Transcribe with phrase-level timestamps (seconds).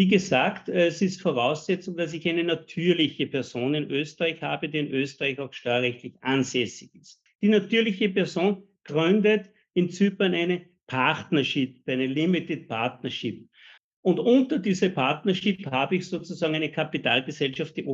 [0.00, 4.90] Wie gesagt, es ist Voraussetzung, dass ich eine natürliche Person in Österreich habe, die in
[4.90, 7.20] Österreich auch steuerrechtlich ansässig ist.
[7.42, 13.46] Die natürliche Person gründet in Zypern eine Partnership, eine Limited Partnership.
[14.00, 17.86] Und unter dieser Partnership habe ich sozusagen eine Kapitalgesellschaft, die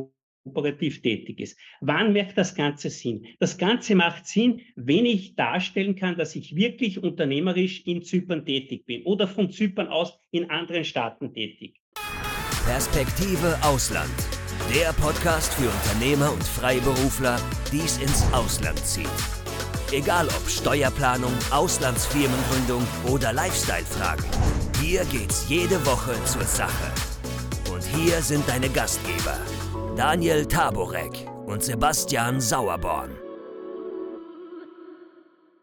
[0.45, 1.59] operativ tätig ist.
[1.81, 3.27] Wann macht das Ganze Sinn?
[3.39, 8.85] Das Ganze macht Sinn, wenn ich darstellen kann, dass ich wirklich unternehmerisch in Zypern tätig
[8.85, 11.81] bin oder von Zypern aus in anderen Staaten tätig.
[12.67, 14.11] Perspektive Ausland.
[14.75, 17.37] Der Podcast für Unternehmer und Freiberufler,
[17.71, 19.07] die es ins Ausland zieht.
[19.93, 24.25] Egal ob Steuerplanung, Auslandsfirmengründung oder Lifestyle-Fragen.
[24.81, 26.91] Hier geht's jede Woche zur Sache.
[27.73, 29.37] Und hier sind deine Gastgeber,
[29.95, 33.11] Daniel Taborek und Sebastian Sauerborn.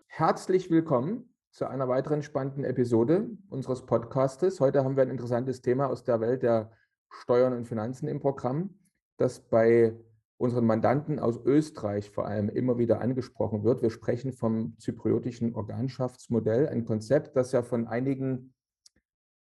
[0.06, 4.58] Herzlich willkommen zu einer weiteren spannenden Episode unseres Podcastes.
[4.58, 6.72] Heute haben wir ein interessantes Thema aus der Welt der
[7.14, 8.78] Steuern und Finanzen im Programm,
[9.16, 9.94] das bei
[10.36, 13.82] unseren Mandanten aus Österreich vor allem immer wieder angesprochen wird.
[13.82, 18.52] Wir sprechen vom zypriotischen Organschaftsmodell, ein Konzept, das ja von einigen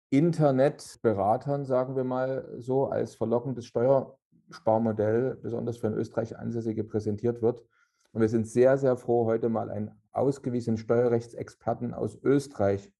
[0.09, 7.63] Internetberatern, sagen wir mal so, als verlockendes Steuersparmodell, besonders für in Österreich Ansässige, präsentiert wird.
[8.11, 12.91] Und wir sind sehr, sehr froh, heute mal einen ausgewiesenen Steuerrechtsexperten aus Österreich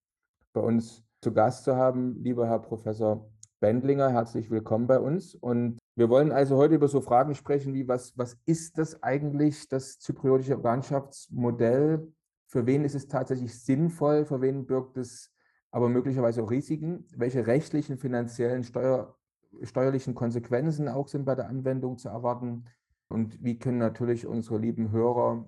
[0.53, 2.23] bei uns zu Gast zu haben.
[2.23, 3.29] Lieber Herr Professor
[3.61, 5.35] Bendlinger, herzlich willkommen bei uns.
[5.35, 9.69] Und wir wollen also heute über so Fragen sprechen wie, was, was ist das eigentlich,
[9.69, 12.11] das zypriotische Organschaftsmodell?
[12.47, 14.25] Für wen ist es tatsächlich sinnvoll?
[14.25, 15.31] Für wen birgt es
[15.69, 17.05] aber möglicherweise auch Risiken?
[17.15, 19.15] Welche rechtlichen, finanziellen, Steuer,
[19.61, 22.65] steuerlichen Konsequenzen auch sind bei der Anwendung zu erwarten?
[23.09, 25.47] Und wie können natürlich unsere lieben Hörer,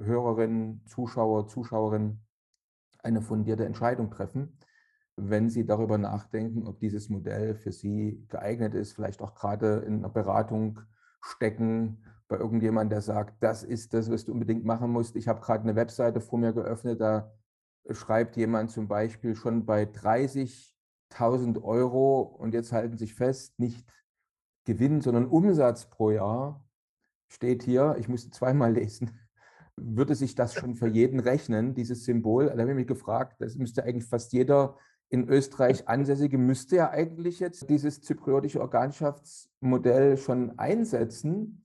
[0.00, 2.22] Hörerinnen, Zuschauer, Zuschauerinnen
[3.02, 4.56] eine fundierte Entscheidung treffen?
[5.28, 9.98] Wenn Sie darüber nachdenken, ob dieses Modell für Sie geeignet ist, vielleicht auch gerade in
[9.98, 10.80] einer Beratung
[11.20, 15.16] stecken bei irgendjemandem, der sagt, das ist das, was du unbedingt machen musst.
[15.16, 17.32] Ich habe gerade eine Webseite vor mir geöffnet, da
[17.90, 23.86] schreibt jemand zum Beispiel schon bei 30.000 Euro und jetzt halten sich fest, nicht
[24.64, 26.64] Gewinn, sondern Umsatz pro Jahr
[27.28, 29.18] steht hier, ich musste zweimal lesen,
[29.76, 32.46] würde sich das schon für jeden rechnen, dieses Symbol?
[32.46, 34.76] Da habe ich mich gefragt, das müsste eigentlich fast jeder
[35.10, 41.64] in Österreich Ansässige müsste ja eigentlich jetzt dieses zypriotische Organschaftsmodell schon einsetzen.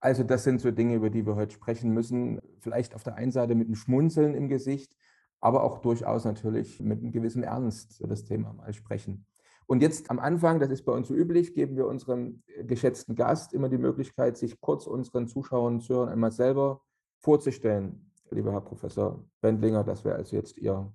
[0.00, 2.40] Also das sind so Dinge, über die wir heute sprechen müssen.
[2.60, 4.94] Vielleicht auf der einen Seite mit einem Schmunzeln im Gesicht,
[5.40, 9.26] aber auch durchaus natürlich mit einem gewissen Ernst über das Thema mal sprechen.
[9.66, 13.54] Und jetzt am Anfang, das ist bei uns so üblich, geben wir unserem geschätzten Gast
[13.54, 16.82] immer die Möglichkeit, sich kurz unseren Zuschauern und Zuhörern einmal selber
[17.20, 18.10] vorzustellen.
[18.30, 20.92] Lieber Herr Professor Bendlinger, das wäre also jetzt Ihr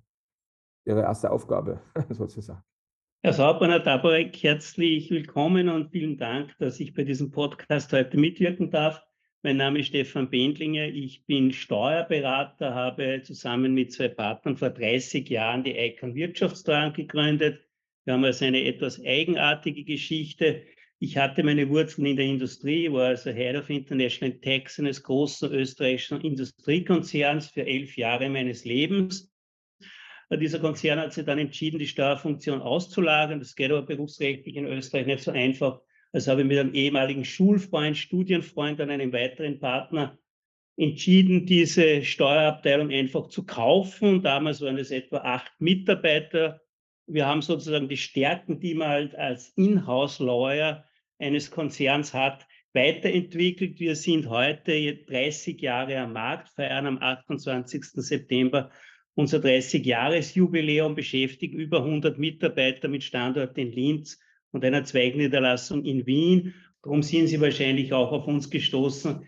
[0.90, 1.80] Ihre erste Aufgabe
[2.10, 2.64] sozusagen.
[3.22, 8.18] Herr Sauber, Herr Taborek, herzlich willkommen und vielen Dank, dass ich bei diesem Podcast heute
[8.18, 9.00] mitwirken darf.
[9.44, 10.88] Mein Name ist Stefan Bendlinger.
[10.88, 17.60] Ich bin Steuerberater, habe zusammen mit zwei Partnern vor 30 Jahren die Icon Wirtschaftssteuern gegründet.
[18.04, 20.62] Wir haben also eine etwas eigenartige Geschichte.
[20.98, 25.52] Ich hatte meine Wurzeln in der Industrie, war also Head of International Tax eines großen
[25.52, 29.29] österreichischen Industriekonzerns für elf Jahre meines Lebens
[30.36, 33.40] dieser Konzern hat sich dann entschieden, die Steuerfunktion auszulagern.
[33.40, 35.80] Das geht aber berufsrechtlich in Österreich nicht so einfach.
[36.12, 40.18] Also habe ich mit einem ehemaligen Schulfreund, Studienfreund und einem weiteren Partner
[40.76, 44.22] entschieden, diese Steuerabteilung einfach zu kaufen.
[44.22, 46.60] Damals waren es etwa acht Mitarbeiter.
[47.06, 50.84] Wir haben sozusagen die Stärken, die man halt als Inhouse-Lawyer
[51.18, 53.80] eines Konzerns hat, weiterentwickelt.
[53.80, 57.84] Wir sind heute 30 Jahre am Markt, feiern am 28.
[57.84, 58.70] September
[59.20, 64.18] unser 30-Jahres-Jubiläum beschäftigt über 100 Mitarbeiter mit Standort in Linz
[64.50, 66.54] und einer Zweigniederlassung in Wien.
[66.82, 69.26] Darum sind Sie wahrscheinlich auch auf uns gestoßen.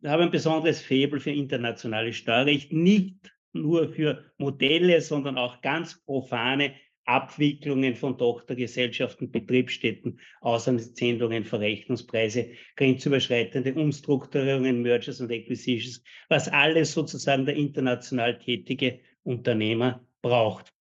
[0.00, 3.14] Wir haben ein besonderes Faible für internationales Steuerrecht, nicht
[3.52, 6.72] nur für Modelle, sondern auch ganz profane
[7.04, 17.54] Abwicklungen von Tochtergesellschaften, Betriebsstätten, Auslandssendungen, Verrechnungspreise, grenzüberschreitende Umstrukturierungen, Mergers und Acquisitions, was alles sozusagen der
[17.54, 20.72] international tätige Unternehmer braucht.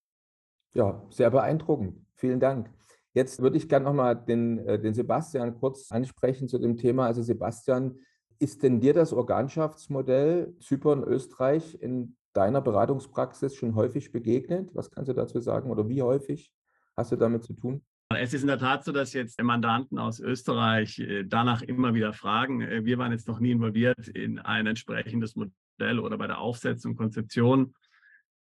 [0.74, 2.06] Ja, sehr beeindruckend.
[2.16, 2.70] Vielen Dank.
[3.14, 7.08] Jetzt würde ich gerne nochmal den, äh, den Sebastian kurz ansprechen zu dem Thema.
[7.08, 7.96] Also Sebastian,
[8.40, 14.70] ist denn dir das Organschaftsmodell Zypern, Österreich in deiner Beratungspraxis schon häufig begegnet?
[14.76, 16.54] Was kannst du dazu sagen oder wie häufig
[16.96, 17.82] hast du damit zu tun?
[18.16, 22.14] Es ist in der Tat so, dass jetzt Mandanten aus Österreich äh, danach immer wieder
[22.14, 22.62] fragen.
[22.62, 26.96] Äh, wir waren jetzt noch nie involviert in ein entsprechendes Modell oder bei der Aufsetzung,
[26.96, 27.74] Konzeption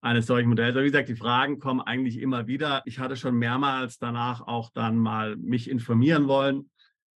[0.06, 0.76] eines solchen Modells.
[0.76, 2.84] Aber wie gesagt, die Fragen kommen eigentlich immer wieder.
[2.86, 6.70] Ich hatte schon mehrmals danach auch dann mal mich informieren wollen.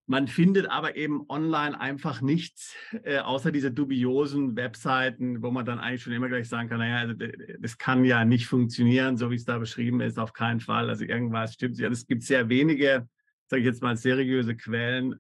[0.10, 2.74] Man findet aber eben online einfach nichts,
[3.04, 7.00] äh, außer diese dubiosen Webseiten, wo man dann eigentlich schon immer gleich sagen kann, naja,
[7.00, 7.14] also,
[7.60, 10.90] das kann ja nicht funktionieren, so wie es da beschrieben ist, auf keinen Fall.
[10.90, 11.84] Also irgendwas stimmt nicht.
[11.84, 13.10] Also es gibt sehr wenige,
[13.48, 15.16] sage ich jetzt mal, seriöse Quellen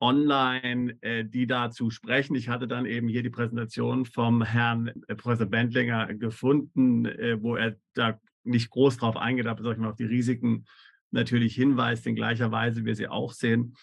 [0.00, 2.34] online, äh, die dazu sprechen.
[2.34, 7.56] Ich hatte dann eben hier die Präsentation vom Herrn äh, Professor Bendlinger gefunden, äh, wo
[7.56, 9.16] er da nicht groß drauf
[9.62, 10.66] sag ich mal, auf die Risiken
[11.10, 13.74] natürlich hinweist, in gleicher Weise, wie wir sie auch sehen.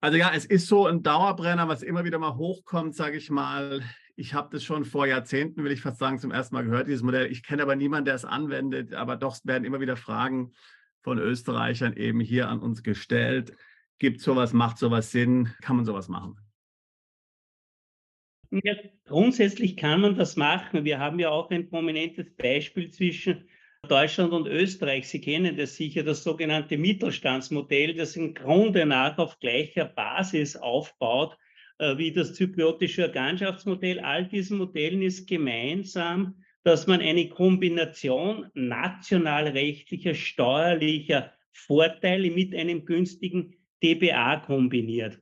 [0.00, 3.82] Also ja, es ist so ein Dauerbrenner, was immer wieder mal hochkommt, sage ich mal.
[4.16, 7.02] Ich habe das schon vor Jahrzehnten, will ich fast sagen, zum ersten Mal gehört, dieses
[7.02, 7.32] Modell.
[7.32, 10.52] Ich kenne aber niemanden, der es anwendet, aber doch werden immer wieder Fragen
[11.02, 13.56] von Österreichern eben hier an uns gestellt.
[13.98, 15.50] Gibt sowas, macht sowas Sinn?
[15.62, 16.36] Kann man sowas machen?
[18.50, 18.74] Ja,
[19.04, 20.84] grundsätzlich kann man das machen.
[20.84, 23.48] Wir haben ja auch ein prominentes Beispiel zwischen
[23.88, 25.08] Deutschland und Österreich.
[25.08, 31.36] Sie kennen das sicher, das sogenannte Mittelstandsmodell, das im Grunde nach auf gleicher Basis aufbaut
[31.78, 34.00] äh, wie das zypriotische Organschaftsmodell.
[34.00, 43.54] All diesen Modellen ist gemeinsam, dass man eine Kombination nationalrechtlicher, steuerlicher Vorteile mit einem günstigen
[43.84, 45.20] DBA kombiniert.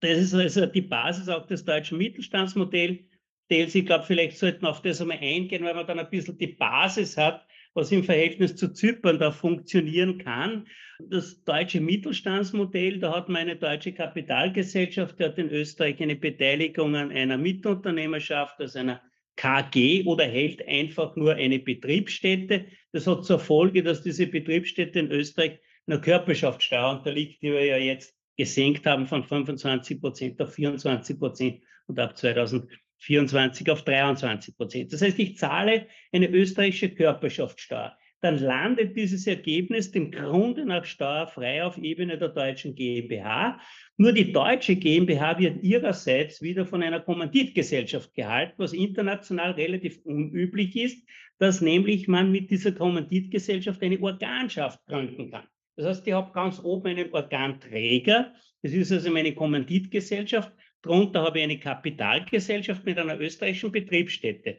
[0.00, 3.04] Das ist also die Basis auch des deutschen Mittelstandsmodells.
[3.48, 6.48] Ich glaube, vielleicht sollten wir auf das einmal eingehen, weil man dann ein bisschen die
[6.48, 10.66] Basis hat, was im Verhältnis zu Zypern da funktionieren kann.
[10.98, 16.96] Das deutsche Mittelstandsmodell, da hat man eine deutsche Kapitalgesellschaft, die hat in Österreich eine Beteiligung
[16.96, 19.02] an einer Mitunternehmerschaft, also einer
[19.36, 22.64] KG oder hält einfach nur eine Betriebsstätte.
[22.92, 27.76] Das hat zur Folge, dass diese Betriebsstätte in Österreich einer Körperschaftssteuer unterliegt, die wir ja
[27.76, 34.92] jetzt gesenkt haben von 25 Prozent auf 24 Prozent und ab 2024 auf 23 Prozent.
[34.92, 37.96] Das heißt, ich zahle eine österreichische Körperschaftssteuer.
[38.22, 43.60] Dann landet dieses Ergebnis dem Grunde nach steuerfrei auf Ebene der deutschen GmbH.
[43.98, 50.74] Nur die deutsche GmbH wird ihrerseits wieder von einer Kommanditgesellschaft gehalten, was international relativ unüblich
[50.76, 51.06] ist,
[51.38, 55.46] dass nämlich man mit dieser Kommanditgesellschaft eine Organschaft gründen kann.
[55.76, 58.32] Das heißt, ich habe ganz oben einen Organträger.
[58.62, 60.52] Das ist also meine Kommanditgesellschaft.
[60.82, 64.58] Darunter habe ich eine Kapitalgesellschaft mit einer österreichischen Betriebsstätte.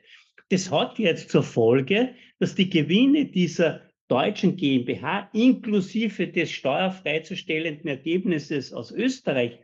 [0.49, 8.71] Das hat jetzt zur Folge, dass die Gewinne dieser deutschen GmbH inklusive des steuerfreizustellenden Ergebnisses
[8.71, 9.59] aus Österreich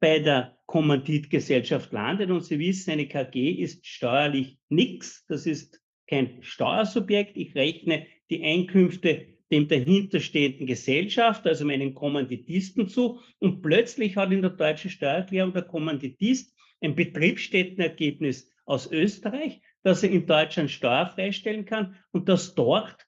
[0.00, 2.30] bei der Kommanditgesellschaft landet.
[2.30, 5.26] Und Sie wissen, eine KG ist steuerlich nichts.
[5.26, 7.36] Das ist kein Steuersubjekt.
[7.36, 13.20] Ich rechne die Einkünfte dem dahinterstehenden Gesellschaft, also meinen Kommanditisten zu.
[13.38, 20.10] Und plötzlich hat in der deutschen Steuererklärung der Kommanditist ein Betriebsstättenergebnis aus Österreich, das er
[20.10, 23.06] in Deutschland steuerfrei stellen kann und das dort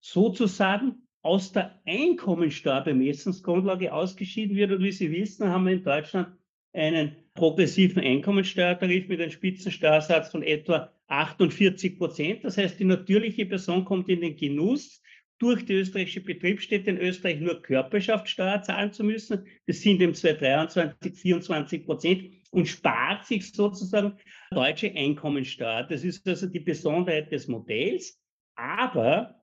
[0.00, 4.72] sozusagen aus der Einkommensteuerbemessungsgrundlage ausgeschieden wird.
[4.72, 6.36] Und wie Sie wissen, haben wir in Deutschland
[6.72, 12.42] einen progressiven Einkommensteuertarif mit einem Spitzensteuersatz von etwa 48 Prozent.
[12.44, 15.00] Das heißt, die natürliche Person kommt in den Genuss
[15.38, 19.46] durch die österreichische Betriebsstätte in Österreich nur Körperschaftssteuer zahlen zu müssen.
[19.66, 24.16] Das sind im 2023 24 Prozent und spart sich sozusagen
[24.50, 25.84] deutsche Einkommensteuer.
[25.84, 28.20] Das ist also die Besonderheit des Modells.
[28.56, 29.42] Aber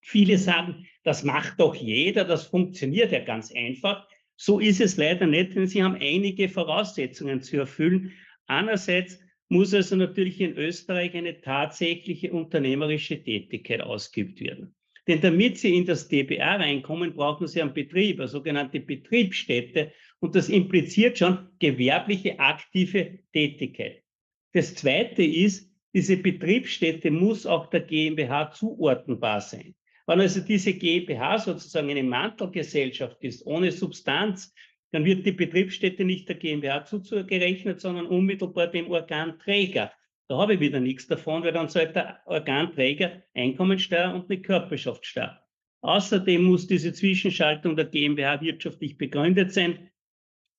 [0.00, 4.08] viele sagen, das macht doch jeder, das funktioniert ja ganz einfach.
[4.36, 8.12] So ist es leider nicht, denn sie haben einige Voraussetzungen zu erfüllen.
[8.46, 14.74] Einerseits muss also natürlich in Österreich eine tatsächliche unternehmerische Tätigkeit ausgeübt werden.
[15.08, 19.90] Denn damit Sie in das DBR reinkommen, brauchen Sie einen Betrieb, eine sogenannte Betriebsstätte.
[20.20, 24.02] Und das impliziert schon gewerbliche aktive Tätigkeit.
[24.52, 29.74] Das Zweite ist, diese Betriebsstätte muss auch der GmbH zuordnenbar sein.
[30.06, 34.54] Wenn also diese GmbH sozusagen eine Mantelgesellschaft ist, ohne Substanz,
[34.90, 39.90] dann wird die Betriebsstätte nicht der GmbH zugerechnet, sondern unmittelbar dem Organträger.
[40.28, 45.42] Da habe ich wieder nichts davon, weil dann zahlt der Organträger Einkommensteuer und eine Körperschaftssteuer.
[45.80, 49.90] Außerdem muss diese Zwischenschaltung der GmbH wirtschaftlich begründet sein.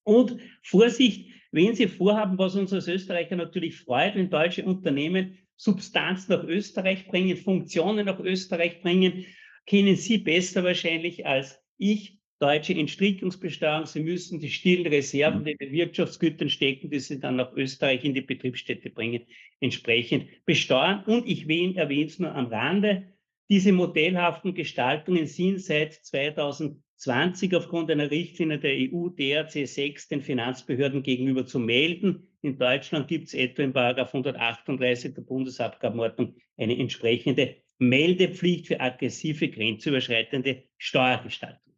[0.04, 6.28] Und Vorsicht, wenn Sie vorhaben, was uns als Österreicher natürlich freut, wenn deutsche Unternehmen Substanz
[6.30, 9.26] nach Österreich bringen, Funktionen nach Österreich bringen,
[9.66, 13.86] kennen Sie besser wahrscheinlich als ich deutsche Entstrickungsbesteuerung.
[13.86, 18.03] Sie müssen die stillen Reserven, die in den Wirtschaftsgütern stecken, die Sie dann nach Österreich
[18.03, 19.22] in die Betriebsstätte bringen,
[19.60, 21.03] entsprechend besteuern.
[21.05, 23.13] Und ich erwähne es nur am Rande,
[23.50, 30.22] diese modellhaften Gestaltungen sind seit 2010 20 aufgrund einer Richtlinie der EU DRC 6 den
[30.22, 32.27] Finanzbehörden gegenüber zu melden.
[32.41, 39.48] In Deutschland gibt es etwa in Paragraph 138 der Bundesabgabenordnung eine entsprechende Meldepflicht für aggressive
[39.48, 41.69] grenzüberschreitende Steuergestaltung.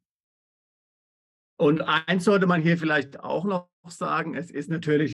[1.62, 5.14] Und eins sollte man hier vielleicht auch noch sagen, es ist natürlich,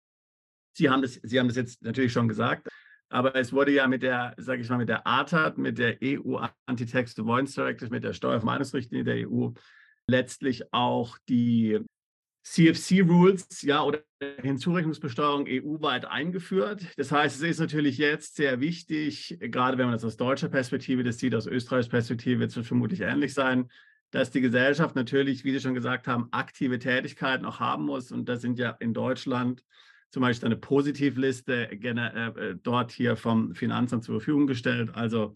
[0.78, 2.68] Sie haben das, Sie haben das jetzt natürlich schon gesagt,
[3.10, 6.38] aber es wurde ja mit der, sage ich mal, mit der ATAT, mit der EU
[6.68, 9.50] Anti-Tax Avoidance Directive, mit der Steuervermeidungsrichtlinie der EU
[10.08, 11.80] letztlich auch die
[12.44, 14.04] CFC-Rules, ja, oder
[14.44, 16.86] Hinzurechnungsbesteuerung EU-weit eingeführt.
[16.96, 21.04] Das heißt, es ist natürlich jetzt sehr wichtig, gerade wenn man das aus deutscher Perspektive
[21.04, 23.68] das sieht, aus Österreichs Perspektive wird es vermutlich ähnlich sein,
[24.16, 28.14] dass die Gesellschaft natürlich, wie Sie schon gesagt haben, aktive Tätigkeiten auch haben muss.
[28.14, 29.62] Und das sind ja in Deutschland
[30.10, 34.92] zum Beispiel eine Positivliste äh, äh, dort hier vom Finanzamt zur Verfügung gestellt.
[34.94, 35.36] Also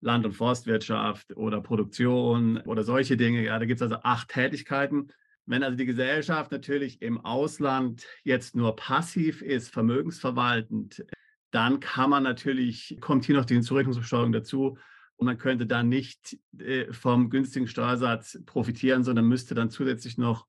[0.00, 3.44] Land- und Forstwirtschaft oder Produktion oder solche Dinge.
[3.44, 5.08] Ja, da gibt es also acht Tätigkeiten.
[5.44, 11.04] Wenn also die Gesellschaft natürlich im Ausland jetzt nur passiv ist, vermögensverwaltend,
[11.50, 14.78] dann kann man natürlich, kommt hier noch die Hinzurechnungsbesteuerung dazu,
[15.16, 20.46] und man könnte dann nicht äh, vom günstigen Steuersatz profitieren, sondern müsste dann zusätzlich noch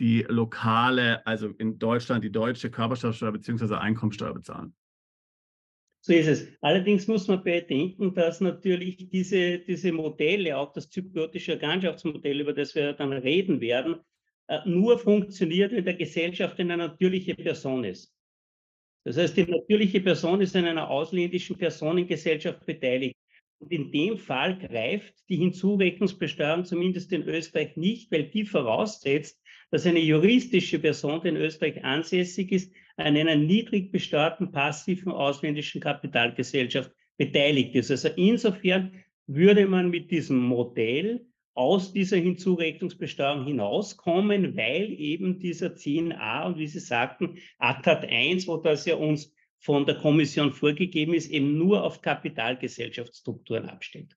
[0.00, 3.74] die lokale, also in Deutschland die deutsche Körperschaftssteuer bzw.
[3.74, 4.74] Einkommensteuer bezahlen.
[6.02, 6.48] So ist es.
[6.62, 12.74] Allerdings muss man bedenken, dass natürlich diese, diese Modelle, auch das zypriotische Organschaftsmodell, über das
[12.74, 13.96] wir dann reden werden,
[14.46, 18.14] äh, nur funktioniert, wenn der Gesellschaft eine natürliche Person ist.
[19.04, 23.16] Das heißt, die natürliche Person ist an einer ausländischen Personengesellschaft beteiligt.
[23.60, 29.40] Und in dem Fall greift die Hinzurechnungsbesteuerung zumindest in Österreich nicht, weil die voraussetzt,
[29.70, 35.80] dass eine juristische Person, die in Österreich ansässig ist, an einer niedrig besteuerten passiven ausländischen
[35.80, 37.90] Kapitalgesellschaft beteiligt ist.
[37.90, 38.92] Also insofern
[39.26, 46.66] würde man mit diesem Modell aus dieser Hinzurechnungsbesteuerung hinauskommen, weil eben dieser 10a und wie
[46.66, 51.84] Sie sagten, ATAT 1, wo das ja uns von der Kommission vorgegeben ist, eben nur
[51.84, 54.16] auf Kapitalgesellschaftsstrukturen abstellt.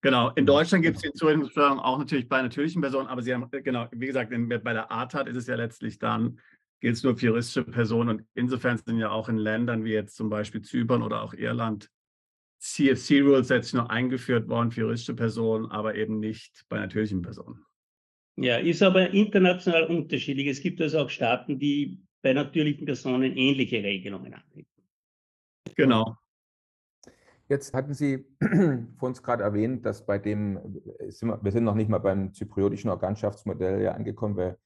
[0.00, 3.48] Genau, in Deutschland gibt es die Zurechnungssteuerung auch natürlich bei natürlichen Personen, aber Sie haben,
[3.50, 6.40] genau, wie gesagt, bei der ATAT ist es ja letztlich dann,
[6.80, 10.16] gilt es nur für juristische Personen und insofern sind ja auch in Ländern wie jetzt
[10.16, 11.90] zum Beispiel Zypern oder auch Irland
[12.58, 17.64] CFC-Rules letztlich nur eingeführt worden für juristische Personen, aber eben nicht bei natürlichen Personen.
[18.36, 20.48] Ja, ist aber international unterschiedlich.
[20.48, 24.82] Es gibt also auch Staaten, die bei natürlichen Personen ähnliche Regelungen anbieten.
[25.76, 26.16] Genau.
[27.50, 28.24] Jetzt hatten Sie
[28.98, 30.58] vor uns gerade erwähnt, dass bei dem,
[30.98, 34.56] wir sind noch nicht mal beim zypriotischen Organschaftsmodell ja angekommen, wir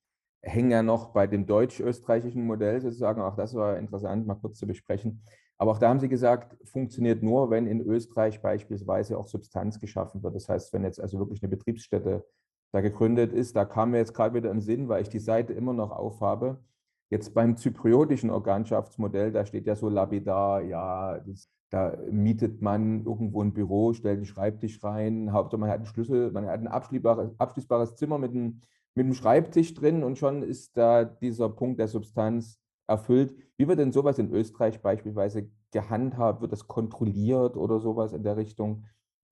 [0.40, 4.66] hängen ja noch bei dem deutsch-österreichischen Modell sozusagen, auch das war interessant, mal kurz zu
[4.68, 5.20] besprechen.
[5.56, 10.22] Aber auch da haben Sie gesagt, funktioniert nur, wenn in Österreich beispielsweise auch Substanz geschaffen
[10.22, 10.36] wird.
[10.36, 12.24] Das heißt, wenn jetzt also wirklich eine Betriebsstätte
[12.70, 15.54] da gegründet ist, da kam mir jetzt gerade wieder im Sinn, weil ich die Seite
[15.54, 16.62] immer noch aufhabe,
[17.10, 23.42] Jetzt beim zypriotischen Organschaftsmodell, da steht ja so lapidar, ja, das, da mietet man irgendwo
[23.42, 27.38] ein Büro, stellt einen Schreibtisch rein, Hauptsache man hat einen Schlüssel, man hat ein abschließbares,
[27.38, 28.60] abschließbares Zimmer mit einem,
[28.94, 33.34] mit einem Schreibtisch drin und schon ist da dieser Punkt der Substanz erfüllt.
[33.56, 36.40] Wie wird denn sowas in Österreich beispielsweise gehandhabt?
[36.40, 38.86] Wird das kontrolliert oder sowas in der Richtung?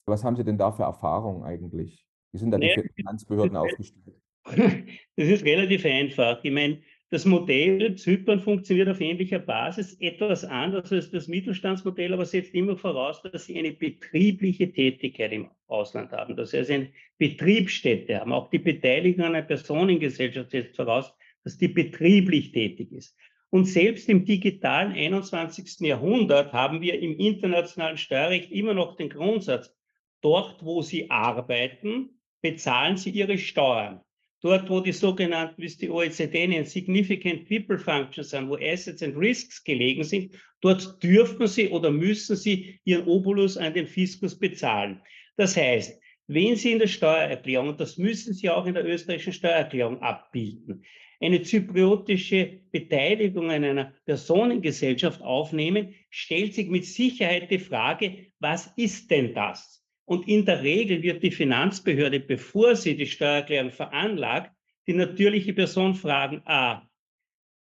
[0.06, 2.06] Was haben Sie denn da für Erfahrungen eigentlich?
[2.32, 4.20] Wie sind da die Finanzbehörden aufgestellt?
[5.16, 6.38] Das ist relativ einfach.
[6.44, 6.78] Ich meine,
[7.10, 12.76] das Modell Zypern funktioniert auf ähnlicher Basis, etwas anders als das Mittelstandsmodell, aber setzt immer
[12.76, 18.32] voraus, dass sie eine betriebliche Tätigkeit im Ausland haben, dass sie also eine Betriebsstätte haben.
[18.32, 23.16] Auch die Beteiligung an einer Personengesellschaft setzt voraus, dass die betrieblich tätig ist.
[23.50, 25.86] Und selbst im digitalen 21.
[25.86, 29.72] Jahrhundert haben wir im internationalen Steuerrecht immer noch den Grundsatz,
[30.20, 34.00] dort wo Sie arbeiten, bezahlen Sie Ihre Steuern.
[34.46, 39.02] Dort, wo die sogenannten, wie es die OECD nennt, Significant People Functions sind, wo Assets
[39.02, 44.38] and Risks gelegen sind, dort dürfen sie oder müssen sie ihren Obolus an den Fiskus
[44.38, 45.00] bezahlen.
[45.36, 49.32] Das heißt, wenn Sie in der Steuererklärung, und das müssen Sie auch in der österreichischen
[49.32, 50.84] Steuererklärung abbilden,
[51.20, 59.10] eine zypriotische Beteiligung an einer Personengesellschaft aufnehmen, stellt sich mit Sicherheit die Frage, was ist
[59.10, 59.84] denn das?
[60.06, 64.52] Und in der Regel wird die Finanzbehörde, bevor sie die Steuererklärung veranlagt,
[64.86, 66.88] die natürliche Person fragen, a,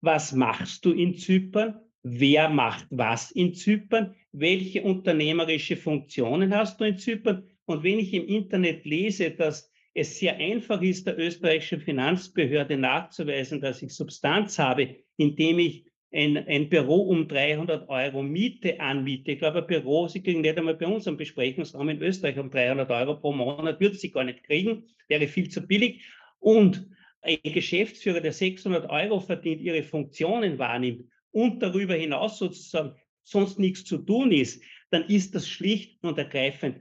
[0.01, 1.79] was machst du in Zypern?
[2.03, 4.13] Wer macht was in Zypern?
[4.31, 7.49] Welche unternehmerische Funktionen hast du in Zypern?
[7.65, 13.59] Und wenn ich im Internet lese, dass es sehr einfach ist, der österreichischen Finanzbehörde nachzuweisen,
[13.59, 19.39] dass ich Substanz habe, indem ich ein, ein Büro um 300 Euro Miete anmiete, ich
[19.39, 22.89] glaube, ein Büro, Sie kriegen nicht einmal bei uns einen Besprechungsraum in Österreich um 300
[22.89, 26.05] Euro pro Monat, würde Sie gar nicht kriegen, wäre viel zu billig.
[26.39, 26.87] Und
[27.21, 33.83] ein Geschäftsführer, der 600 Euro verdient, ihre Funktionen wahrnimmt und darüber hinaus sozusagen sonst nichts
[33.83, 36.79] zu tun ist, dann ist das schlicht und ergreifend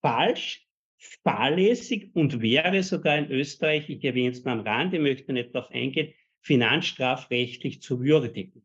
[0.00, 0.66] falsch,
[1.22, 5.70] fahrlässig und wäre sogar in Österreich, ich erwähne es mal am Rande, möchte nicht darauf
[5.70, 6.14] eingehen,
[6.44, 8.64] finanzstrafrechtlich zu würdigen.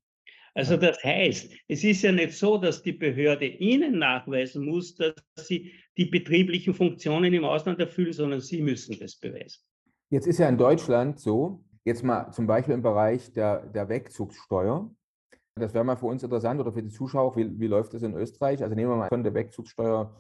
[0.54, 5.14] Also das heißt, es ist ja nicht so, dass die Behörde Ihnen nachweisen muss, dass
[5.36, 9.62] Sie die betrieblichen Funktionen im Ausland erfüllen, sondern Sie müssen das beweisen.
[10.10, 14.90] Jetzt ist ja in Deutschland so, jetzt mal zum Beispiel im Bereich der, der Wegzugssteuer,
[15.56, 18.14] das wäre mal für uns interessant oder für die Zuschauer, wie, wie läuft das in
[18.14, 18.64] Österreich?
[18.64, 20.16] Also nehmen wir mal, konnte Wegzugssteuer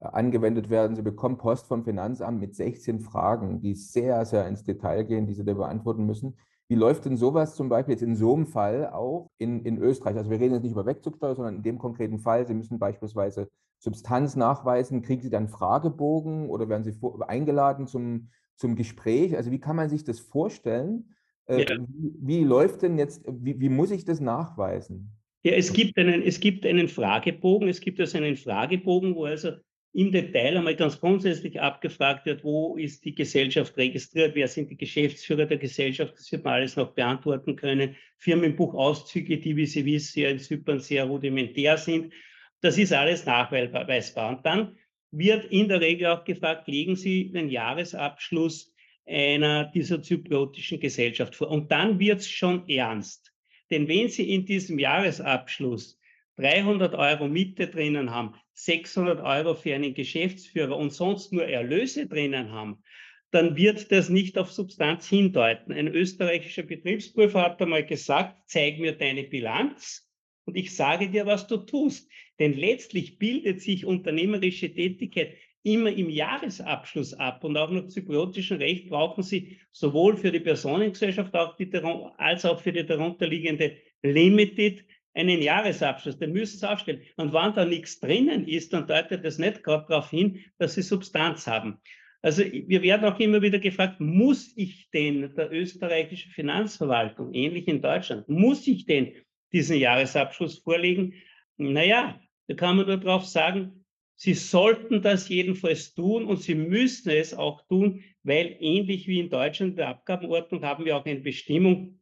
[0.00, 0.96] äh, angewendet werden.
[0.96, 5.34] Sie bekommen Post vom Finanzamt mit 16 Fragen, die sehr, sehr ins Detail gehen, die
[5.34, 6.36] Sie da beantworten müssen.
[6.68, 10.16] Wie läuft denn sowas zum Beispiel jetzt in so einem Fall auch in, in Österreich?
[10.16, 13.50] Also wir reden jetzt nicht über Wegzugssteuer, sondern in dem konkreten Fall, Sie müssen beispielsweise
[13.78, 15.02] Substanz nachweisen.
[15.02, 19.36] Kriegen Sie dann Fragebogen oder werden Sie vor, eingeladen zum, zum Gespräch?
[19.36, 21.14] Also wie kann man sich das vorstellen?
[21.46, 21.76] Äh, ja.
[21.88, 25.10] wie, wie, läuft denn jetzt, wie, wie, muss ich das nachweisen?
[25.42, 29.52] Ja, es gibt, einen, es gibt einen Fragebogen, es gibt also einen Fragebogen, wo also
[29.94, 34.76] im Detail einmal ganz grundsätzlich abgefragt wird, wo ist die Gesellschaft registriert, wer sind die
[34.76, 37.94] Geschäftsführer der Gesellschaft, das wird man alles noch beantworten können.
[38.18, 42.12] Firmenbuchauszüge, die, wie Sie wissen, ja in Zypern sehr rudimentär sind.
[42.60, 44.36] Das ist alles nachweisbar.
[44.36, 44.76] Und dann
[45.12, 48.74] wird in der Regel auch gefragt, legen Sie den Jahresabschluss
[49.06, 51.50] einer dieser zypriotischen Gesellschaft vor.
[51.50, 53.32] Und dann wird es schon ernst.
[53.70, 56.00] Denn wenn Sie in diesem Jahresabschluss
[56.36, 62.50] 300 Euro Miete drinnen haben, 600 Euro für einen Geschäftsführer und sonst nur Erlöse drinnen
[62.52, 62.82] haben,
[63.30, 65.72] dann wird das nicht auf Substanz hindeuten.
[65.72, 70.08] Ein österreichischer Betriebsprüfer hat einmal gesagt, zeig mir deine Bilanz
[70.44, 72.08] und ich sage dir, was du tust.
[72.38, 77.42] Denn letztlich bildet sich unternehmerische Tätigkeit immer im Jahresabschluss ab.
[77.42, 82.86] Und auch nach zypriotischem Recht brauchen Sie sowohl für die Personengesellschaft als auch für die
[82.86, 84.84] darunterliegende Limited
[85.14, 86.18] einen Jahresabschluss.
[86.18, 87.02] Den müssen Sie aufstellen.
[87.16, 90.82] Und wenn da nichts drinnen ist, dann deutet das nicht gerade darauf hin, dass Sie
[90.82, 91.78] Substanz haben.
[92.22, 97.82] Also wir werden auch immer wieder gefragt, muss ich denn der österreichischen Finanzverwaltung, ähnlich in
[97.82, 99.12] Deutschland, muss ich denn
[99.52, 101.14] diesen Jahresabschluss vorlegen?
[101.58, 103.84] Naja, da kann man nur darauf sagen,
[104.16, 109.28] Sie sollten das jedenfalls tun und Sie müssen es auch tun, weil ähnlich wie in
[109.28, 112.00] Deutschland in der Abgabenordnung haben wir auch eine Bestimmung,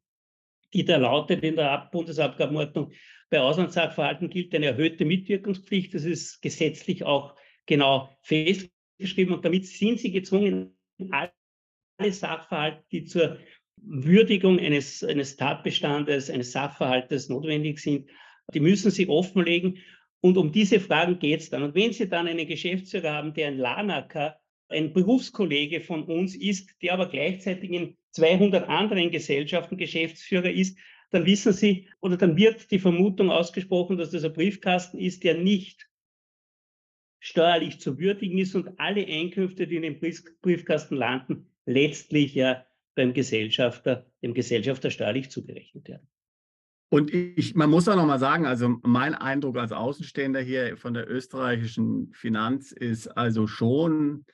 [0.73, 2.93] die da lautet in der Bundesabgabenordnung,
[3.31, 5.95] bei Auslandssachverhalten gilt eine erhöhte Mitwirkungspflicht.
[5.95, 7.35] Das ist gesetzlich auch
[7.67, 10.77] genau festgeschrieben und damit sind Sie gezwungen,
[11.11, 11.33] alle
[12.13, 13.39] Sachverhalte, die zur
[13.77, 18.09] Würdigung eines, eines Tatbestandes, eines Sachverhaltes notwendig sind,
[18.53, 19.79] die müssen Sie offenlegen
[20.21, 21.63] und um diese Fragen geht es dann.
[21.63, 24.39] Und wenn Sie dann einen Geschäftsführer haben, der ein Lanaker,
[24.73, 30.77] ein Berufskollege von uns ist, der aber gleichzeitig in 200 anderen Gesellschaften Geschäftsführer ist,
[31.11, 35.39] dann wissen Sie oder dann wird die Vermutung ausgesprochen, dass das ein Briefkasten ist, der
[35.39, 35.89] nicht
[37.21, 40.01] steuerlich zu würdigen ist und alle Einkünfte, die in dem
[40.41, 46.09] Briefkasten landen, letztlich ja beim Gesellschafter, dem Gesellschafter steuerlich zugerechnet werden.
[46.91, 50.93] Und ich, man muss auch noch mal sagen, also mein Eindruck als Außenstehender hier von
[50.93, 54.27] der österreichischen Finanz ist also schon,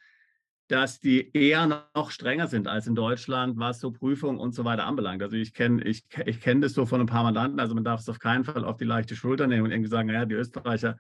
[0.69, 4.87] dass die eher noch strenger sind als in Deutschland, was so Prüfungen und so weiter
[4.87, 5.23] anbelangt.
[5.23, 8.01] Also ich kenne ich, ich kenn das so von ein paar Mandanten, also man darf
[8.01, 10.97] es auf keinen Fall auf die leichte Schulter nehmen und irgendwie sagen, naja, die Österreicher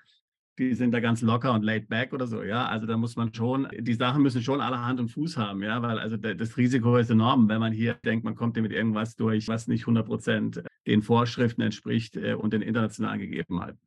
[0.58, 2.66] die sind da ganz locker und laid back oder so, ja.
[2.66, 5.80] Also da muss man schon, die Sachen müssen schon alle Hand und Fuß haben, ja,
[5.82, 9.14] weil also das Risiko ist enorm, wenn man hier denkt, man kommt hier mit irgendwas
[9.16, 13.78] durch, was nicht 100 Prozent den Vorschriften entspricht äh, und den internationalen Gegebenheiten.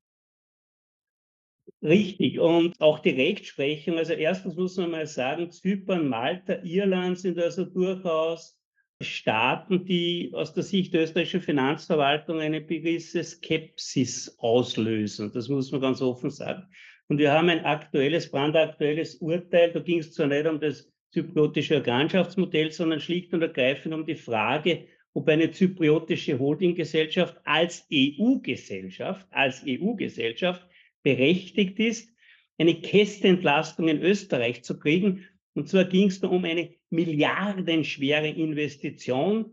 [1.81, 2.39] Richtig.
[2.39, 3.97] Und auch die Rechtsprechung.
[3.97, 8.57] Also erstens muss man mal sagen, Zypern, Malta, Irland sind also durchaus
[9.01, 15.31] Staaten, die aus der Sicht der österreichischen Finanzverwaltung eine gewisse Skepsis auslösen.
[15.33, 16.67] Das muss man ganz offen sagen.
[17.07, 19.71] Und wir haben ein aktuelles, brandaktuelles Urteil.
[19.71, 24.15] Da ging es zwar nicht um das zypriotische Organschaftsmodell, sondern schlicht und ergreifend um die
[24.15, 30.65] Frage, ob eine zypriotische Holdinggesellschaft als EU-Gesellschaft, als EU-Gesellschaft
[31.03, 32.09] berechtigt ist,
[32.57, 35.27] eine Kästentlastung in Österreich zu kriegen.
[35.53, 39.51] Und zwar ging es da um eine milliardenschwere Investition,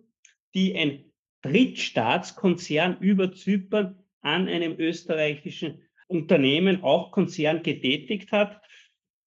[0.55, 1.05] die ein
[1.43, 8.61] Drittstaatskonzern über Zypern an einem österreichischen Unternehmen, auch Konzern, getätigt hat.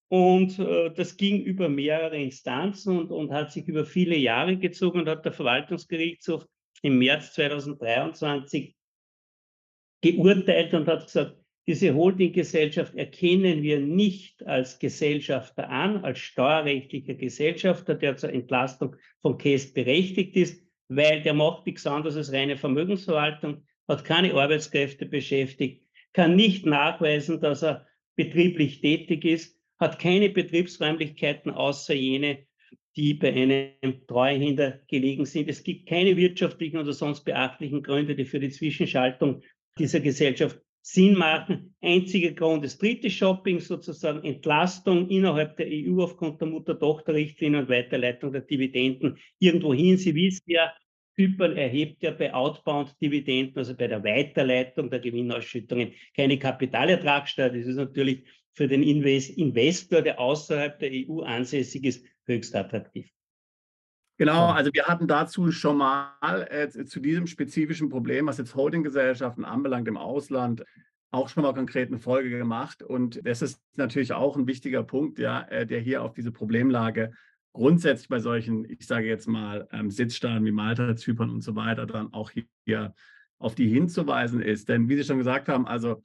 [0.10, 5.00] Und äh, das ging über mehrere Instanzen und, und hat sich über viele Jahre gezogen
[5.00, 6.46] und hat der Verwaltungsgerichtshof
[6.82, 8.76] im März 2023
[10.02, 17.96] geurteilt und hat gesagt, diese Holdinggesellschaft erkennen wir nicht als Gesellschafter an, als steuerrechtlicher Gesellschafter,
[17.96, 23.66] der zur Entlastung von Käst berechtigt ist, weil der macht nichts anderes als reine Vermögensverwaltung,
[23.88, 31.52] hat keine Arbeitskräfte beschäftigt, kann nicht nachweisen, dass er betrieblich tätig ist, hat keine Betriebsräumlichkeiten
[31.52, 32.46] außer jene,
[32.96, 35.48] die bei einem Treuhänder gelegen sind.
[35.48, 39.42] Es gibt keine wirtschaftlichen oder sonst beachtlichen Gründe, die für die Zwischenschaltung
[39.78, 41.76] dieser Gesellschaft Sinn machen.
[41.82, 48.32] Einziger Grund ist dritte Shopping, sozusagen Entlastung innerhalb der EU aufgrund der Mutter-Tochter-Richtlinie und Weiterleitung
[48.32, 49.98] der Dividenden irgendwohin.
[49.98, 50.74] Sie wissen ja,
[51.16, 57.50] Zypern erhebt ja bei Outbound-Dividenden, also bei der Weiterleitung der Gewinnausschüttungen, keine Kapitalertragssteuer.
[57.50, 63.08] Das ist natürlich für den Investor, der außerhalb der EU ansässig ist, höchst attraktiv.
[64.22, 69.44] Genau, also wir hatten dazu schon mal äh, zu diesem spezifischen Problem, was jetzt Holdinggesellschaften
[69.44, 70.64] anbelangt im Ausland,
[71.10, 72.84] auch schon mal konkret eine Folge gemacht.
[72.84, 77.14] Und das ist natürlich auch ein wichtiger Punkt, ja, äh, der hier auf diese Problemlage
[77.52, 81.88] grundsätzlich bei solchen, ich sage jetzt mal, ähm, Sitzstaaten wie Malta, Zypern und so weiter,
[81.88, 82.30] dann auch
[82.64, 82.94] hier
[83.40, 84.70] auf die hinzuweisen ist.
[84.70, 86.04] Denn wie Sie schon gesagt haben, also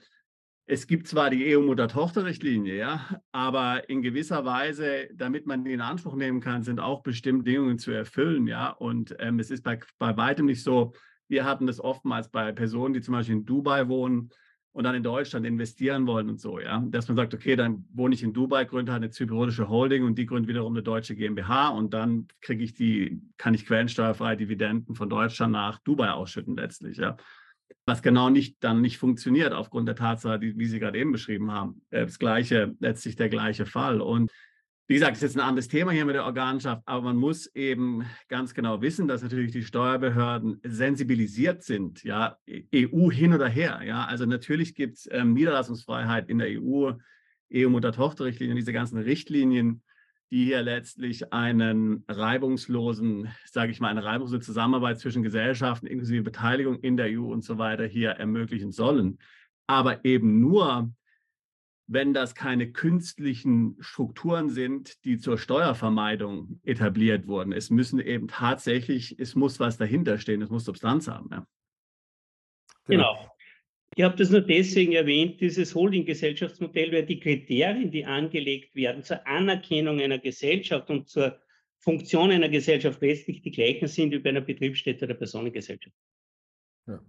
[0.66, 6.16] es gibt zwar die EU-Mutter-Tochter-Richtlinie, ja, aber in gewisser Weise, damit man die in Anspruch
[6.16, 8.70] nehmen kann, sind auch bestimmte Bedingungen zu erfüllen, ja.
[8.70, 10.92] Und ähm, es ist bei, bei weitem nicht so,
[11.28, 14.30] wir hatten das oftmals bei Personen, die zum Beispiel in Dubai wohnen
[14.72, 18.16] und dann in Deutschland investieren wollen und so, ja, dass man sagt, okay, dann wohne
[18.16, 21.68] ich in Dubai, gründe halt eine zypriotische Holding und die gründet wiederum eine deutsche GmbH
[21.68, 26.98] und dann kriege ich die, kann ich quellensteuerfreie Dividenden von Deutschland nach Dubai ausschütten letztlich,
[26.98, 27.16] ja
[27.86, 31.52] was genau nicht dann nicht funktioniert aufgrund der Tatsache, die, wie Sie gerade eben beschrieben
[31.52, 31.82] haben.
[31.90, 34.00] Äh, das gleiche, letztlich der gleiche Fall.
[34.00, 34.30] Und
[34.88, 37.46] wie gesagt, es ist jetzt ein anderes Thema hier mit der Organschaft, aber man muss
[37.54, 42.36] eben ganz genau wissen, dass natürlich die Steuerbehörden sensibilisiert sind, ja,
[42.72, 43.80] EU hin oder her.
[43.84, 46.92] Ja, also natürlich gibt es ähm, Niederlassungsfreiheit in der EU,
[47.52, 49.82] EU-Mutter-Tochter-Richtlinie, diese ganzen Richtlinien,
[50.30, 56.80] die hier letztlich einen reibungslosen, sage ich mal, eine reibungslose Zusammenarbeit zwischen Gesellschaften inklusive Beteiligung
[56.80, 59.18] in der EU und so weiter hier ermöglichen sollen.
[59.68, 60.90] Aber eben nur,
[61.86, 67.52] wenn das keine künstlichen Strukturen sind, die zur Steuervermeidung etabliert wurden.
[67.52, 71.30] Es müssen eben tatsächlich, es muss was dahinter stehen, es muss Substanz haben.
[71.30, 71.46] Ja.
[72.86, 73.35] Genau.
[73.98, 79.26] Ich habe das nur deswegen erwähnt, dieses Holding-Gesellschaftsmodell, weil die Kriterien, die angelegt werden zur
[79.26, 81.38] Anerkennung einer Gesellschaft und zur
[81.78, 85.96] Funktion einer Gesellschaft letztlich die gleichen sind wie bei einer Betriebsstätte oder Personengesellschaft.
[86.86, 87.00] Ja.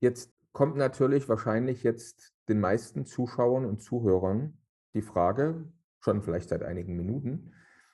[0.00, 4.56] Jetzt kommt natürlich wahrscheinlich jetzt den meisten Zuschauern und Zuhörern
[4.94, 7.52] die Frage, schon vielleicht seit einigen Minuten,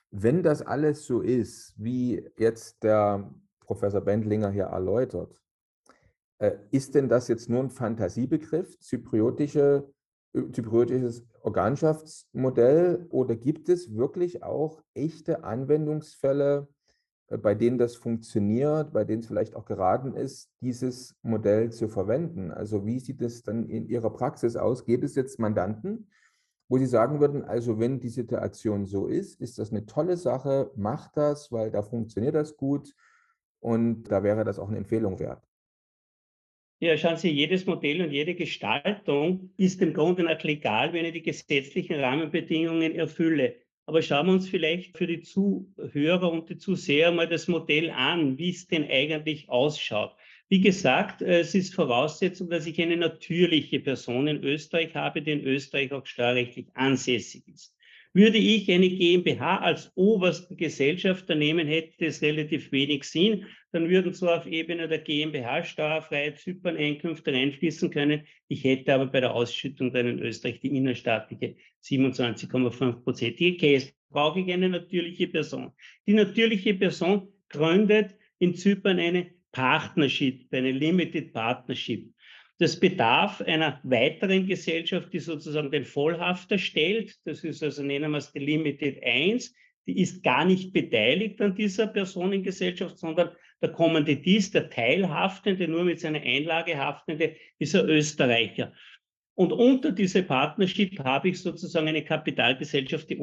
[0.09, 3.29] wenn das alles so ist, wie jetzt der
[3.59, 5.43] Professor Bendlinger hier erläutert,
[6.71, 9.91] ist denn das jetzt nur ein Fantasiebegriff, zypriotische,
[10.33, 16.67] äh, zypriotisches Organschaftsmodell, oder gibt es wirklich auch echte Anwendungsfälle,
[17.29, 21.87] äh, bei denen das funktioniert, bei denen es vielleicht auch geraten ist, dieses Modell zu
[21.87, 22.51] verwenden?
[22.51, 24.85] Also wie sieht es dann in Ihrer Praxis aus?
[24.85, 26.09] Gibt es jetzt Mandanten,
[26.69, 30.69] wo Sie sagen würden, also wenn die Situation so ist, ist das eine tolle Sache,
[30.75, 32.93] macht das, weil da funktioniert das gut
[33.59, 35.46] und da wäre das auch eine Empfehlung wert?
[36.79, 41.13] Ja, schauen Sie, jedes Modell und jede Gestaltung ist im Grunde nach legal, wenn ich
[41.13, 43.55] die gesetzlichen Rahmenbedingungen erfülle.
[43.87, 48.37] Aber schauen wir uns vielleicht für die Zuhörer und die Zuseher mal das Modell an,
[48.37, 50.15] wie es denn eigentlich ausschaut.
[50.49, 55.43] Wie gesagt, es ist Voraussetzung, dass ich eine natürliche Person in Österreich habe, die in
[55.45, 57.76] Österreich auch steuerrechtlich ansässig ist.
[58.17, 63.45] Würde ich eine GmbH als obersten Gesellschafter nehmen, hätte es relativ wenig Sinn.
[63.71, 68.23] Dann würden zwar auf Ebene der GmbH steuerfreie Zypern-Einkünfte reinfließen können.
[68.47, 73.91] Ich hätte aber bei der Ausschüttung dann in Österreich die innerstaatliche 27,5-prozentige Case.
[74.09, 75.73] Brauche ich eine natürliche Person.
[76.07, 82.11] Die natürliche Person gründet in Zypern eine Partnership, eine Limited Partnership.
[82.59, 87.15] Das bedarf einer weiteren Gesellschaft, die sozusagen den Vollhafter stellt.
[87.25, 89.53] Das ist also, nennen wir es die Limited 1.
[89.85, 95.99] Die ist gar nicht beteiligt an dieser Personengesellschaft, sondern der Kommanditist, der Teilhaftende, nur mit
[95.99, 98.73] seiner Einlage haftende, ist ein Österreicher.
[99.35, 103.19] Und unter diese Partnership habe ich sozusagen eine Kapitalgesellschaft, die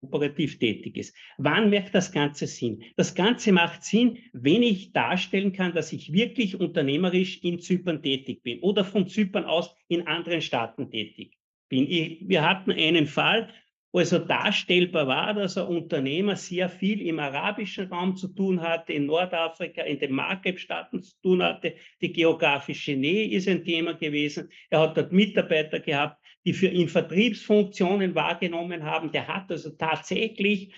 [0.00, 1.16] operativ tätig ist.
[1.38, 2.82] Wann macht das Ganze Sinn?
[2.96, 8.42] Das Ganze macht Sinn, wenn ich darstellen kann, dass ich wirklich unternehmerisch in Zypern tätig
[8.42, 11.86] bin oder von Zypern aus in anderen Staaten tätig bin.
[11.88, 13.52] Ich, wir hatten einen Fall,
[13.92, 19.06] also darstellbar war, dass ein Unternehmer sehr viel im arabischen Raum zu tun hatte, in
[19.06, 21.74] Nordafrika, in den Maghreb-Staaten zu tun hatte.
[22.00, 24.50] Die geografische Nähe ist ein Thema gewesen.
[24.68, 29.12] Er hat dort Mitarbeiter gehabt, die für ihn Vertriebsfunktionen wahrgenommen haben.
[29.12, 30.72] Der hat also tatsächlich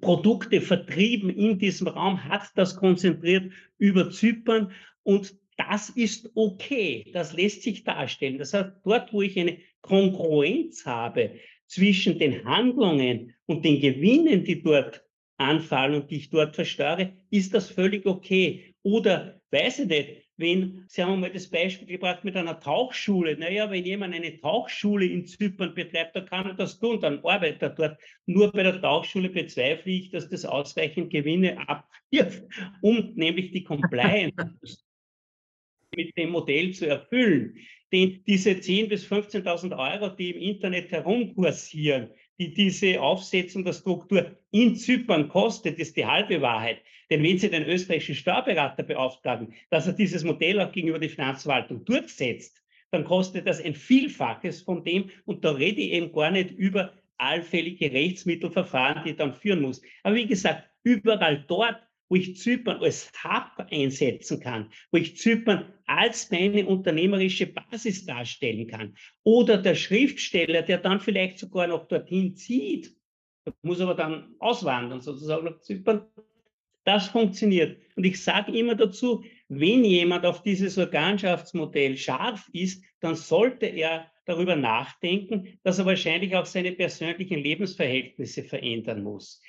[0.00, 7.04] Produkte vertrieben in diesem Raum, hat das konzentriert über Zypern und das ist okay.
[7.12, 8.38] Das lässt sich darstellen.
[8.38, 14.62] Das heißt, dort, wo ich eine Kongruenz habe zwischen den Handlungen und den Gewinnen, die
[14.62, 15.04] dort
[15.36, 18.74] anfallen und die ich dort versteuere, ist das völlig okay.
[18.82, 23.36] Oder, weiß ich nicht, wenn, Sie haben mal das Beispiel gebracht mit einer Tauchschule.
[23.36, 27.62] Naja, wenn jemand eine Tauchschule in Zypern betreibt, dann kann er das tun, dann arbeitet
[27.62, 28.00] er dort.
[28.26, 32.44] Nur bei der Tauchschule bezweifle ich, dass das ausreichend Gewinne abwirft,
[32.80, 34.36] um nämlich die Compliance
[35.96, 37.56] mit dem Modell zu erfüllen.
[37.92, 44.36] Denn diese 10.000 bis 15.000 Euro, die im Internet herumkursieren, die diese Aufsetzung der Struktur
[44.50, 46.78] in Zypern kostet, ist die halbe Wahrheit.
[47.10, 51.84] Denn wenn Sie den österreichischen Steuerberater beauftragen, dass er dieses Modell auch gegenüber der Finanzverwaltung
[51.84, 55.10] durchsetzt, dann kostet das ein Vielfaches von dem.
[55.24, 59.82] Und da rede ich eben gar nicht über allfällige Rechtsmittelverfahren, die dann führen muss.
[60.02, 65.72] Aber wie gesagt, überall dort, wo ich Zypern als Hub einsetzen kann, wo ich Zypern
[65.86, 68.96] als meine unternehmerische Basis darstellen kann.
[69.24, 72.94] Oder der Schriftsteller, der dann vielleicht sogar noch dorthin zieht,
[73.62, 76.06] muss aber dann auswandern sozusagen nach Zypern.
[76.84, 77.78] Das funktioniert.
[77.96, 84.10] Und ich sage immer dazu, wenn jemand auf dieses Organschaftsmodell scharf ist, dann sollte er
[84.24, 89.40] darüber nachdenken, dass er wahrscheinlich auch seine persönlichen Lebensverhältnisse verändern muss.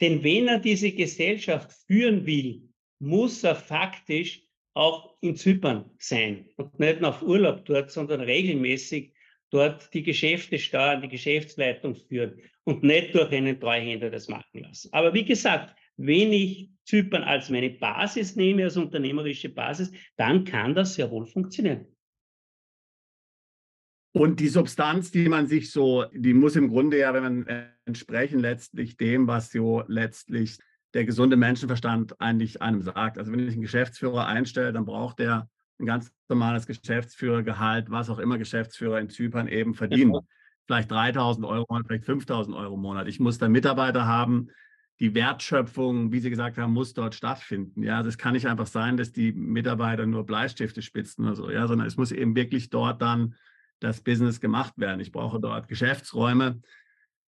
[0.00, 2.62] Denn wenn er diese Gesellschaft führen will,
[3.00, 4.42] muss er faktisch
[4.74, 9.12] auch in Zypern sein und nicht nach Urlaub dort, sondern regelmäßig
[9.50, 14.88] dort die Geschäfte steuern, die Geschäftsleitung führen und nicht durch einen Treuhänder das machen lassen.
[14.92, 20.74] Aber wie gesagt, wenn ich Zypern als meine Basis nehme, als unternehmerische Basis, dann kann
[20.74, 21.86] das sehr wohl funktionieren.
[24.12, 28.40] Und die Substanz, die man sich so, die muss im Grunde ja, wenn man entsprechen
[28.40, 30.58] letztlich dem, was so letztlich
[30.94, 33.18] der gesunde Menschenverstand eigentlich einem sagt.
[33.18, 38.18] Also wenn ich einen Geschäftsführer einstelle, dann braucht er ein ganz normales Geschäftsführergehalt, was auch
[38.18, 40.14] immer Geschäftsführer in Zypern eben verdienen.
[40.14, 40.20] Ja.
[40.66, 43.08] Vielleicht 3000 Euro, vielleicht 5000 Euro im Monat.
[43.08, 44.48] Ich muss da Mitarbeiter haben.
[44.98, 47.82] Die Wertschöpfung, wie Sie gesagt haben, muss dort stattfinden.
[47.82, 51.50] Ja, also es kann nicht einfach sein, dass die Mitarbeiter nur Bleistifte spitzen oder so,
[51.50, 53.34] ja, sondern es muss eben wirklich dort dann
[53.80, 55.00] das Business gemacht werden.
[55.00, 56.60] Ich brauche dort Geschäftsräume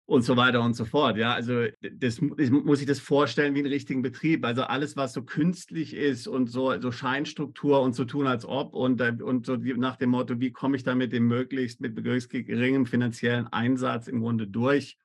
[0.08, 1.18] und so weiter und so fort.
[1.18, 4.46] Ja, also das, das muss ich das vorstellen wie einen richtigen Betrieb.
[4.46, 8.74] Also alles, was so künstlich ist und so, so Scheinstruktur und so tun als ob
[8.74, 12.86] und, und so nach dem Motto, wie komme ich damit dem möglichst mit möglichst geringem
[12.86, 14.98] finanziellen Einsatz im Grunde durch,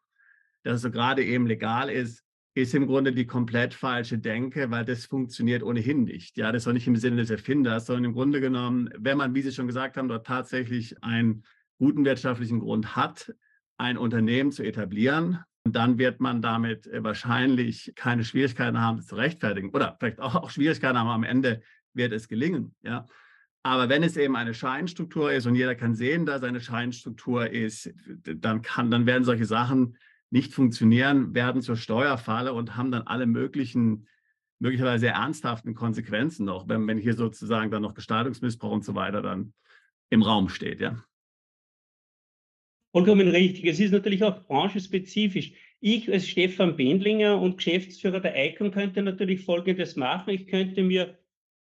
[0.62, 4.84] dass es so gerade eben legal ist, ist im Grunde die komplett falsche Denke, weil
[4.84, 6.36] das funktioniert ohnehin nicht.
[6.36, 9.34] Ja, das ist auch nicht im Sinne des Erfinders, sondern im Grunde genommen, wenn man,
[9.34, 11.44] wie Sie schon gesagt haben, dort tatsächlich einen
[11.78, 13.34] guten wirtschaftlichen Grund hat,
[13.78, 19.14] ein Unternehmen zu etablieren, dann wird man damit äh, wahrscheinlich keine Schwierigkeiten haben, es zu
[19.14, 21.62] rechtfertigen oder vielleicht auch, Schwierigkeiten haben, am Ende
[21.94, 22.74] wird es gelingen.
[22.82, 23.06] Ja.
[23.62, 27.92] Aber wenn es eben eine Scheinstruktur ist und jeder kann sehen, dass eine Scheinstruktur ist,
[28.24, 29.96] dann kann, dann werden solche Sachen
[30.32, 34.08] nicht funktionieren, werden zur Steuerfalle und haben dann alle möglichen,
[34.58, 39.52] möglicherweise ernsthaften Konsequenzen noch, wenn, wenn hier sozusagen dann noch Gestaltungsmissbrauch und so weiter dann
[40.10, 41.04] im Raum steht, ja.
[42.92, 43.64] Vollkommen richtig.
[43.66, 45.52] Es ist natürlich auch branchenspezifisch.
[45.80, 50.30] Ich als Stefan Bendlinger und Geschäftsführer der ICON könnte natürlich Folgendes machen.
[50.30, 51.18] Ich könnte mir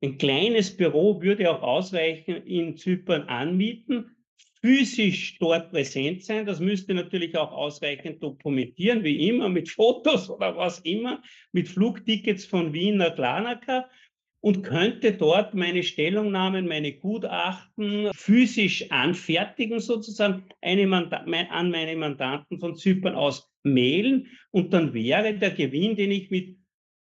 [0.01, 4.17] ein kleines Büro, würde auch ausreichen, in Zypern anmieten,
[4.61, 6.47] physisch dort präsent sein.
[6.47, 12.45] Das müsste natürlich auch ausreichend dokumentieren, wie immer, mit Fotos oder was immer, mit Flugtickets
[12.45, 13.89] von Wien nach Larnaca
[14.41, 23.15] und könnte dort meine Stellungnahmen, meine Gutachten physisch anfertigen, sozusagen an meine Mandanten von Zypern
[23.15, 24.29] aus mailen.
[24.51, 26.58] Und dann wäre der Gewinn, den ich mit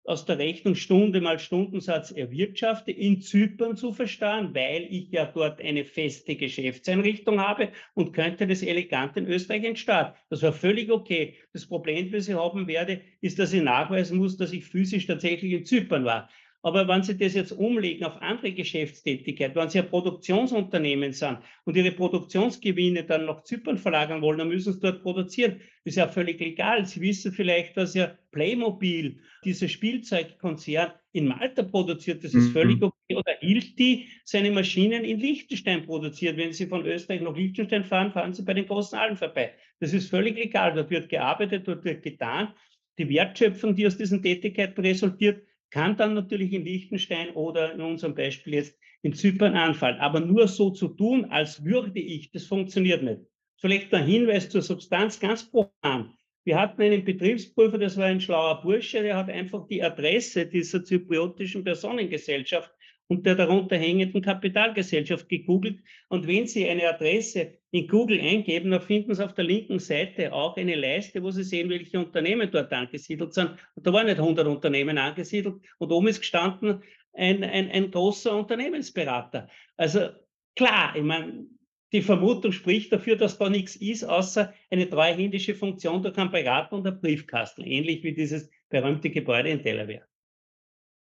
[0.05, 5.61] aus der Rechnung Stunde mal Stundensatz erwirtschafte, in Zypern zu versteuern, weil ich ja dort
[5.61, 10.07] eine feste Geschäftseinrichtung habe und könnte das elegant in Österreich entstehen.
[10.29, 11.35] Das war völlig okay.
[11.53, 15.53] Das Problem, das ich haben werde, ist, dass ich nachweisen muss, dass ich physisch tatsächlich
[15.53, 16.29] in Zypern war.
[16.65, 21.75] Aber wenn Sie das jetzt umlegen auf andere Geschäftstätigkeit, wenn Sie ein Produktionsunternehmen sind und
[21.75, 25.59] Ihre Produktionsgewinne dann nach Zypern verlagern wollen, dann müssen Sie dort produzieren.
[25.83, 26.85] Das ist ja völlig legal.
[26.85, 32.23] Sie wissen vielleicht, dass ja Playmobil, dieser Spielzeugkonzern, in Malta produziert.
[32.23, 32.53] Das ist mhm.
[32.53, 33.15] völlig okay.
[33.15, 36.37] Oder Hilti seine Maschinen in Liechtenstein produziert.
[36.37, 39.51] Wenn Sie von Österreich nach Liechtenstein fahren, fahren Sie bei den großen Allen vorbei.
[39.81, 40.73] Das ist völlig egal.
[40.73, 42.53] Dort wird gearbeitet, dort wird getan.
[42.97, 48.13] Die Wertschöpfung, die aus diesen Tätigkeiten resultiert, kann dann natürlich in Liechtenstein oder in unserem
[48.13, 49.97] Beispiel jetzt in Zypern anfallen.
[49.97, 53.21] Aber nur so zu tun, als würde ich, das funktioniert nicht.
[53.59, 56.13] Vielleicht ein Hinweis zur Substanz ganz profan.
[56.43, 60.83] Wir hatten einen Betriebsprüfer, das war ein schlauer Bursche, der hat einfach die Adresse dieser
[60.83, 62.71] zypriotischen Personengesellschaft
[63.13, 65.79] und der darunter hängenden Kapitalgesellschaft gegoogelt.
[66.09, 70.33] Und wenn Sie eine Adresse in Google eingeben, dann finden Sie auf der linken Seite
[70.33, 73.51] auch eine Leiste, wo Sie sehen, welche Unternehmen dort angesiedelt sind.
[73.75, 75.55] Und da waren nicht 100 Unternehmen angesiedelt.
[75.77, 76.81] Und oben ist gestanden
[77.13, 79.47] ein, ein, ein großer Unternehmensberater.
[79.77, 80.09] Also
[80.55, 81.45] klar, ich meine,
[81.91, 86.75] die Vermutung spricht dafür, dass da nichts ist, außer eine treuhändische Funktion durch einen Berater
[86.75, 90.07] und einen Briefkasten, ähnlich wie dieses berühmte Gebäude in Delaware.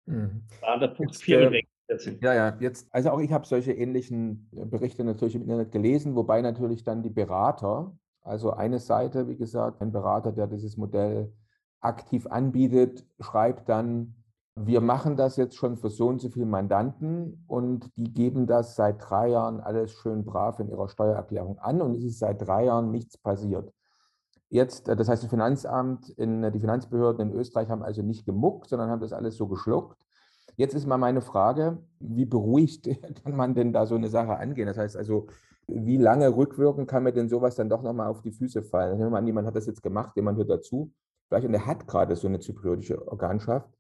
[0.06, 0.44] Mhm.
[0.62, 1.64] War der Punkt 4 äh,
[2.22, 6.16] ja, ja, jetzt, also auch ich habe solche ähnlichen äh, Berichte natürlich im Internet gelesen,
[6.16, 11.34] wobei natürlich dann die Berater, also eine Seite, wie gesagt, ein Berater, der dieses Modell
[11.80, 14.16] aktiv anbietet, schreibt dann,
[14.56, 18.76] wir machen das jetzt schon für so und so viele Mandanten und die geben das
[18.76, 22.66] seit drei Jahren alles schön brav in ihrer Steuererklärung an und es ist seit drei
[22.66, 23.72] Jahren nichts passiert.
[24.50, 28.26] Jetzt, äh, das heißt, das Finanzamt, in, äh, die Finanzbehörden in Österreich haben also nicht
[28.26, 30.07] gemuckt, sondern haben das alles so geschluckt.
[30.58, 32.90] Jetzt ist mal meine Frage, wie beruhigt
[33.24, 34.68] kann man denn da so eine Sache angehen?
[34.68, 35.28] Das heißt also,
[35.68, 38.98] wie lange rückwirken kann mir denn sowas dann doch nochmal auf die Füße fallen?
[38.98, 40.92] Nehmen wir mal an, jemand hat das jetzt gemacht, jemand hört dazu,
[41.28, 43.78] vielleicht und er hat gerade so eine zypriotische Organschaft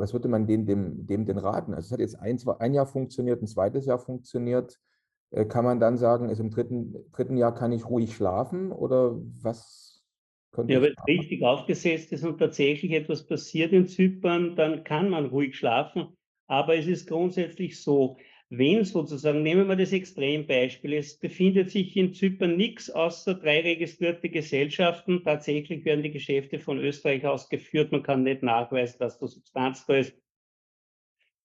[0.00, 1.74] was würde man dem, dem, dem denn raten?
[1.74, 4.80] Also es hat jetzt ein, zwei, ein Jahr funktioniert, ein zweites Jahr funktioniert.
[5.30, 9.14] Äh, kann man dann sagen, also im dritten, dritten Jahr kann ich ruhig schlafen oder
[9.42, 9.89] was
[10.56, 15.26] Ja, wenn es richtig aufgesetzt ist und tatsächlich etwas passiert in Zypern, dann kann man
[15.26, 16.16] ruhig schlafen.
[16.48, 22.12] Aber es ist grundsätzlich so, wenn sozusagen, nehmen wir das Extrembeispiel, es befindet sich in
[22.12, 25.22] Zypern nichts außer drei registrierte Gesellschaften.
[25.22, 27.92] Tatsächlich werden die Geschäfte von Österreich aus geführt.
[27.92, 30.16] Man kann nicht nachweisen, dass da Substanz da ist.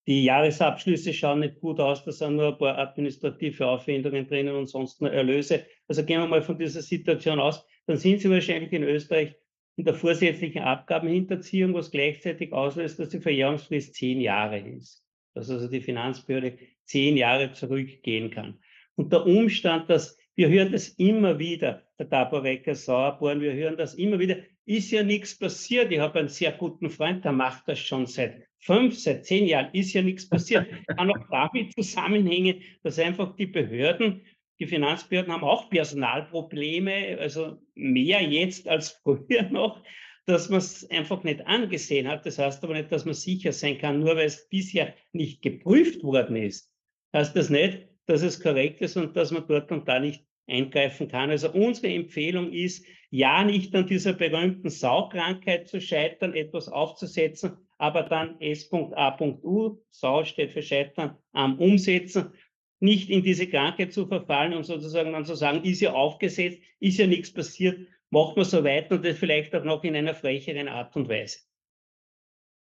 [0.08, 4.68] Die Jahresabschlüsse schauen nicht gut aus, da sind nur ein paar administrative Aufwendungen drinnen und
[4.68, 5.66] sonst nur Erlöse.
[5.88, 9.36] Also gehen wir mal von dieser Situation aus, dann sind Sie wahrscheinlich in Österreich
[9.78, 15.68] in der vorsätzlichen Abgabenhinterziehung, was gleichzeitig auslöst, dass die Verjährungsfrist zehn Jahre ist dass also
[15.68, 18.58] die Finanzbehörde zehn Jahre zurückgehen kann.
[18.96, 23.94] Und der Umstand, dass wir hören das immer wieder, der Taborecker Sauerborn, wir hören das
[23.96, 25.92] immer wieder, ist ja nichts passiert.
[25.92, 29.70] Ich habe einen sehr guten Freund, der macht das schon seit fünf, seit zehn Jahren,
[29.74, 30.68] ist ja nichts passiert.
[30.88, 34.26] Kann auch damit zusammenhängen, dass einfach die Behörden,
[34.60, 39.82] die Finanzbehörden haben auch Personalprobleme, also mehr jetzt als früher noch
[40.26, 42.26] dass man es einfach nicht angesehen hat.
[42.26, 46.04] Das heißt aber nicht, dass man sicher sein kann, nur weil es bisher nicht geprüft
[46.04, 46.72] worden ist.
[47.14, 51.08] Heißt das nicht, dass es korrekt ist und dass man dort und da nicht eingreifen
[51.08, 51.30] kann.
[51.30, 58.04] Also unsere Empfehlung ist, ja nicht an dieser berühmten Saukrankheit zu scheitern, etwas aufzusetzen, aber
[58.04, 62.34] dann S.A.U, Sau steht für Scheitern, am Umsetzen,
[62.80, 66.98] nicht in diese Krankheit zu verfallen und sozusagen dann zu sagen, ist ja aufgesetzt, ist
[66.98, 70.68] ja nichts passiert, macht man so weiter und das vielleicht auch noch in einer frecheren
[70.68, 71.40] Art und Weise.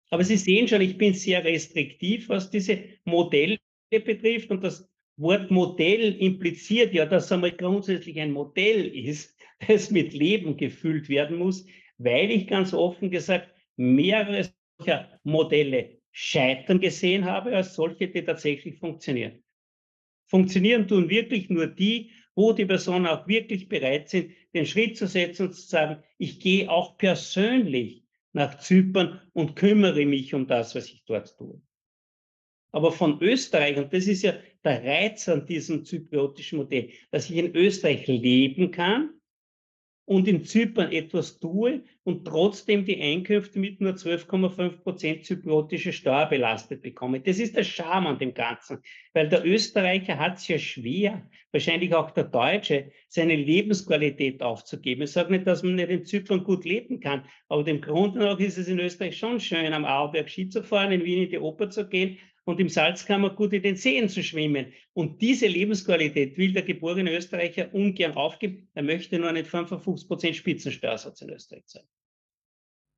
[0.09, 3.57] Aber Sie sehen schon, ich bin sehr restriktiv, was diese Modelle
[3.89, 4.87] betrifft und das
[5.17, 9.37] Wort Modell impliziert ja, dass einmal grundsätzlich ein Modell ist,
[9.67, 11.65] das mit Leben gefüllt werden muss,
[11.97, 18.77] weil ich ganz offen gesagt mehrere solcher Modelle scheitern gesehen habe, als solche, die tatsächlich
[18.77, 19.43] funktionieren.
[20.33, 25.05] Funktionieren tun wirklich nur die, wo die Personen auch wirklich bereit sind, den Schritt zu
[25.05, 30.73] setzen und zu sagen, ich gehe auch persönlich nach Zypern und kümmere mich um das,
[30.73, 31.61] was ich dort tue.
[32.71, 37.37] Aber von Österreich, und das ist ja der Reiz an diesem zypriotischen Modell, dass ich
[37.37, 39.11] in Österreich leben kann,
[40.05, 46.25] und in Zypern etwas tue und trotzdem die Einkünfte mit nur 12,5 Prozent zypriotische Steuer
[46.25, 47.21] belastet bekomme.
[47.21, 48.79] Das ist der Charme an dem Ganzen,
[49.13, 55.03] weil der Österreicher hat es ja schwer, wahrscheinlich auch der Deutsche, seine Lebensqualität aufzugeben.
[55.03, 58.39] Ich sage nicht, dass man nicht in Zypern gut leben kann, aber dem Grunde nach
[58.39, 61.39] ist es in Österreich schon schön, am Arlberg Ski zu fahren, in Wien in die
[61.39, 64.73] Oper zu gehen und im Salzkammer gut in den Seen zu schwimmen.
[64.93, 68.67] Und diese Lebensqualität will der geborene Österreicher ungern aufgeben.
[68.73, 71.83] Er möchte nur nicht 55 Prozent Spitzensteuersatz in Österreich sein.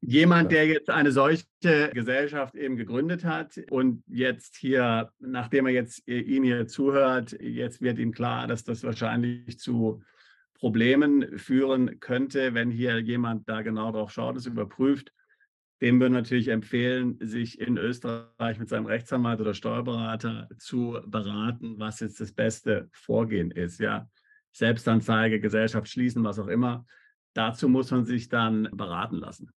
[0.01, 6.07] Jemand, der jetzt eine solche Gesellschaft eben gegründet hat und jetzt hier, nachdem er jetzt
[6.07, 10.03] Ihnen hier zuhört, jetzt wird ihm klar, dass das wahrscheinlich zu
[10.53, 15.11] Problemen führen könnte, wenn hier jemand da genau drauf schaut, es überprüft
[15.81, 21.99] dem wir natürlich empfehlen, sich in Österreich mit seinem Rechtsanwalt oder Steuerberater zu beraten, was
[21.99, 23.79] jetzt das beste Vorgehen ist.
[23.79, 24.09] Ja,
[24.51, 26.85] Selbstanzeige, Gesellschaft schließen, was auch immer.
[27.33, 29.51] dazu muss man sich dann beraten lassen.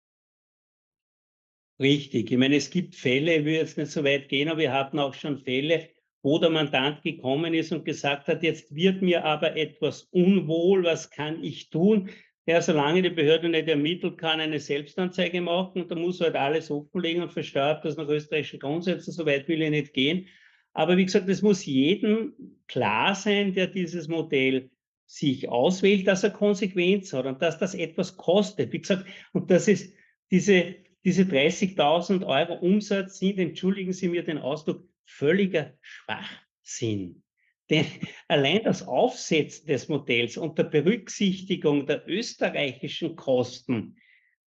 [1.80, 2.32] Richtig.
[2.32, 4.98] Ich meine, es gibt Fälle, ich will jetzt nicht so weit gehen, aber wir hatten
[4.98, 5.90] auch schon Fälle,
[6.24, 11.12] wo der Mandant gekommen ist und gesagt hat, jetzt wird mir aber etwas unwohl, was
[11.12, 12.10] kann ich tun?
[12.48, 16.70] Ja, solange die Behörde nicht ermittelt, kann eine Selbstanzeige machen und da muss halt alles
[16.70, 20.28] offenlegen und versteuert das nach österreichischen Grundsätzen, so weit will ich nicht gehen.
[20.74, 22.34] Aber wie gesagt, es muss jedem
[22.68, 24.70] klar sein, der dieses Modell
[25.08, 28.72] sich auswählt, dass er Konsequenz hat und dass das etwas kostet.
[28.74, 29.96] Wie gesagt, und das ist
[30.30, 37.24] diese, diese 30.000 Euro Umsatz sind, entschuldigen Sie mir den Ausdruck, völliger Schwachsinn.
[37.70, 37.86] Denn
[38.28, 43.98] allein das Aufsetzen des Modells unter Berücksichtigung der österreichischen Kosten,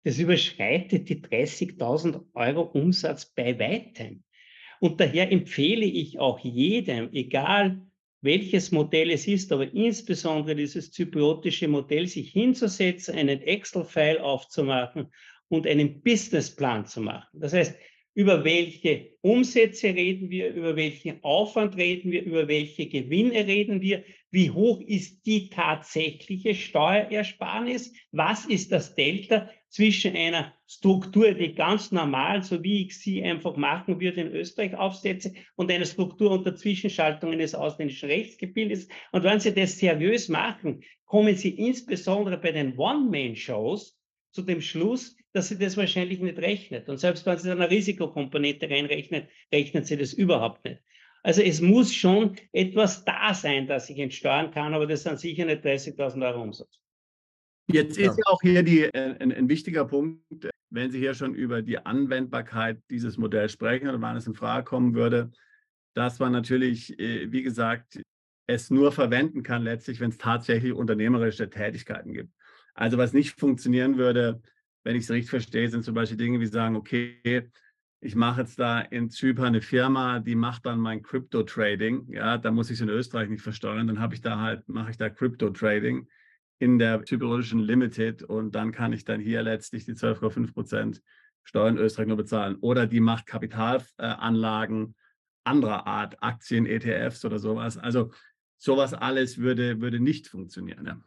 [0.04, 4.24] das überschreitet die 30.000 Euro Umsatz bei weitem.
[4.80, 7.82] Und daher empfehle ich auch jedem, egal
[8.22, 15.12] welches Modell es ist, aber insbesondere dieses zypriotische Modell, sich hinzusetzen, einen Excel-File aufzumachen
[15.50, 17.40] und einen Businessplan zu machen.
[17.40, 17.76] Das heißt,
[18.14, 24.04] über welche Umsätze reden wir, über welchen Aufwand reden wir, über welche Gewinne reden wir,
[24.32, 31.92] wie hoch ist die tatsächliche Steuerersparnis, was ist das Delta zwischen einer Struktur, die ganz
[31.92, 36.56] normal, so wie ich sie einfach machen würde, in Österreich aufsetze, und einer Struktur unter
[36.56, 38.90] Zwischenschaltung eines ausländischen Rechtsgebildes.
[39.14, 43.98] Und wenn Sie das seriös machen, kommen Sie insbesondere bei den One-Man-Shows
[44.32, 46.90] zu dem Schluss, dass sie das wahrscheinlich nicht rechnet.
[46.90, 50.82] Und selbst wenn sie dann eine Risikokomponente reinrechnet, rechnet sie das überhaupt nicht.
[51.24, 55.46] Also es muss schon etwas da sein, das ich entsteuern kann, aber das sind sicher
[55.46, 56.80] nicht 30.000 Euro Umsatz.
[57.68, 61.62] Jetzt ist ja auch hier die, ein, ein, wichtiger Punkt, wenn Sie hier schon über
[61.62, 65.32] die Anwendbarkeit dieses Modells sprechen oder wann es in Frage kommen würde,
[65.94, 68.02] dass man natürlich, äh, wie gesagt,
[68.48, 72.34] es nur verwenden kann letztlich, wenn es tatsächlich unternehmerische Tätigkeiten gibt.
[72.74, 74.42] Also was nicht funktionieren würde,
[74.84, 77.50] wenn ich es richtig verstehe, sind zum Beispiel Dinge wie sagen, okay,
[78.04, 82.08] ich mache jetzt da in Zypern eine Firma, die macht dann mein Crypto-Trading.
[82.10, 83.86] Ja, da muss ich es in Österreich nicht versteuern.
[83.86, 86.08] Dann habe ich da halt, mache ich da Crypto-Trading
[86.60, 91.02] in der zyprischen Limited und dann kann ich dann hier letztlich die 12,5 Prozent
[91.44, 92.56] Steuern in Österreich nur bezahlen.
[92.62, 94.96] Oder die macht Kapitalanlagen
[95.44, 97.78] anderer Art, Aktien, ETFs oder sowas.
[97.78, 98.12] Also
[98.58, 100.86] sowas alles würde, würde nicht funktionieren.
[100.86, 101.02] Ja.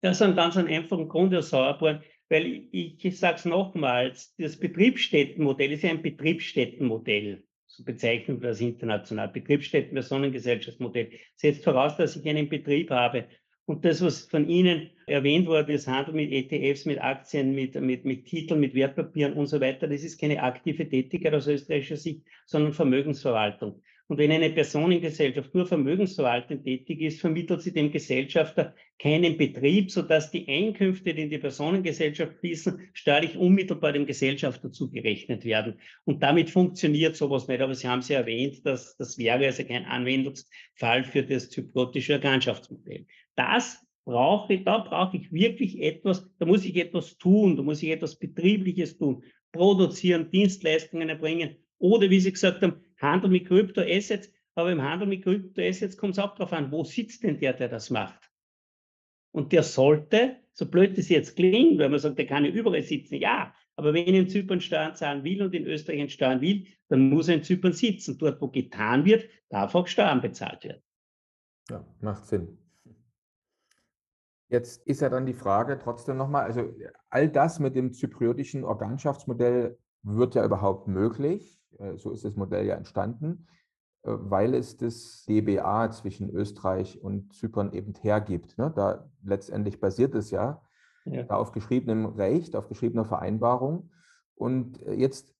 [0.00, 2.02] Das ist ein ganz einfachen Grund, Herr Sauerborn
[2.32, 7.44] weil ich, ich sage es nochmals, das Betriebsstättenmodell ist ja ein Betriebsstättenmodell.
[7.66, 9.28] So bezeichnen wir das international.
[9.28, 13.26] Betriebsstätten, Personengesellschaftsmodell setzt voraus, dass ich einen Betrieb habe.
[13.66, 18.06] Und das, was von Ihnen erwähnt wurde, das Handel mit ETFs, mit Aktien, mit, mit,
[18.06, 22.22] mit Titeln, mit Wertpapieren und so weiter, das ist keine aktive Tätigkeit aus österreichischer Sicht,
[22.46, 23.82] sondern Vermögensverwaltung.
[24.12, 30.30] Und wenn eine Personengesellschaft nur vermögensverwaltend tätig ist, vermittelt sie dem Gesellschafter keinen Betrieb, sodass
[30.30, 35.80] die Einkünfte, die in die Personengesellschaft fließen, steuerlich unmittelbar dem Gesellschafter zugerechnet werden.
[36.04, 37.62] Und damit funktioniert sowas nicht.
[37.62, 42.12] Aber Sie haben es ja erwähnt, dass das wäre also kein Anwendungsfall für das zyprotische
[42.12, 43.06] Organschaftsmodell.
[43.34, 47.82] Das brauche ich, da brauche ich wirklich etwas, da muss ich etwas tun, da muss
[47.82, 54.30] ich etwas Betriebliches tun, produzieren, Dienstleistungen erbringen oder wie Sie gesagt haben, Handel mit Kryptoassets.
[54.54, 57.68] Aber im Handel mit Kryptoassets kommt es auch darauf an, wo sitzt denn der, der
[57.68, 58.30] das macht?
[59.34, 62.82] Und der sollte, so blöd das jetzt klingt, weil man sagt, der kann ja überall
[62.82, 66.66] sitzen, ja, aber wenn er in Zypern Steuern zahlen will und in Österreich Steuern will,
[66.88, 68.18] dann muss er in Zypern sitzen.
[68.18, 70.82] Dort, wo getan wird, darf auch Steuern bezahlt werden.
[71.70, 72.58] Ja, macht Sinn.
[74.48, 76.74] Jetzt ist ja dann die Frage trotzdem nochmal, also
[77.08, 81.61] all das mit dem zypriotischen Organschaftsmodell wird ja überhaupt möglich.
[81.78, 83.46] Äh, so ist das Modell ja entstanden,
[84.02, 88.58] äh, weil es das DBA zwischen Österreich und Zypern eben hergibt.
[88.58, 88.72] Ne?
[88.74, 90.62] Da letztendlich basiert es ja,
[91.04, 91.26] ja.
[91.28, 93.90] auf geschriebenem Recht, auf geschriebener Vereinbarung.
[94.34, 95.34] Und äh, jetzt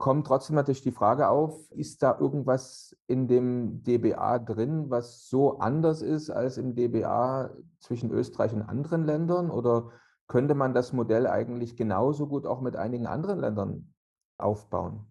[0.00, 5.58] kommt trotzdem natürlich die Frage auf, ist da irgendwas in dem DBA drin, was so
[5.58, 7.50] anders ist als im DBA
[7.80, 9.50] zwischen Österreich und anderen Ländern?
[9.50, 9.90] Oder
[10.26, 13.94] könnte man das Modell eigentlich genauso gut auch mit einigen anderen Ländern
[14.38, 15.06] aufbauen?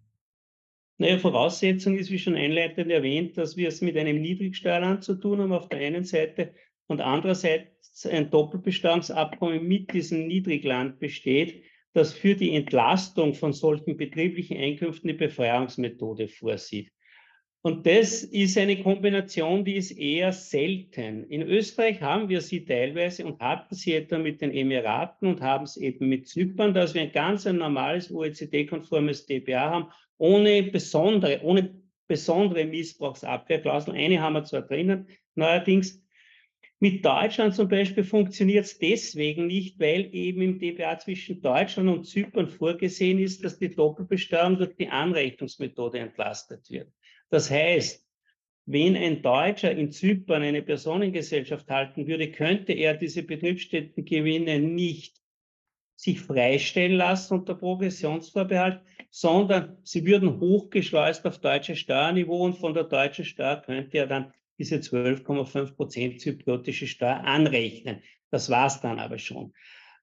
[1.00, 5.40] Naja, Voraussetzung ist, wie schon einleitend erwähnt, dass wir es mit einem Niedrigsteuerland zu tun
[5.40, 6.52] haben auf der einen Seite
[6.88, 14.58] und andererseits ein Doppelbesteuerungsabkommen mit diesem Niedrigland besteht, das für die Entlastung von solchen betrieblichen
[14.58, 16.92] Einkünften die Befreiungsmethode vorsieht.
[17.62, 21.24] Und das ist eine Kombination, die ist eher selten.
[21.30, 25.64] In Österreich haben wir sie teilweise und hatten sie etwa mit den Emiraten und haben
[25.64, 29.86] es eben mit Zypern, dass wir ein ganz ein normales OECD-konformes DPA haben,
[30.20, 33.96] ohne besondere, ohne besondere Missbrauchsabwehrklauseln.
[33.96, 36.04] Eine haben wir zwar drinnen, neuerdings.
[36.78, 42.04] Mit Deutschland zum Beispiel funktioniert es deswegen nicht, weil eben im DPA zwischen Deutschland und
[42.04, 46.90] Zypern vorgesehen ist, dass die Doppelbesteuerung durch die Anrechnungsmethode entlastet wird.
[47.28, 48.06] Das heißt,
[48.66, 55.19] wenn ein Deutscher in Zypern eine Personengesellschaft halten würde, könnte er diese Betriebsstättengewinne nicht
[56.00, 58.80] sich freistellen lassen unter Progressionsvorbehalt,
[59.10, 64.32] sondern sie würden hochgeschleust auf deutsches Steuerniveau und von der deutschen Steuer könnte er dann
[64.58, 68.02] diese 12,5 Prozent zypriotische Steuer anrechnen.
[68.30, 69.52] Das war es dann aber schon.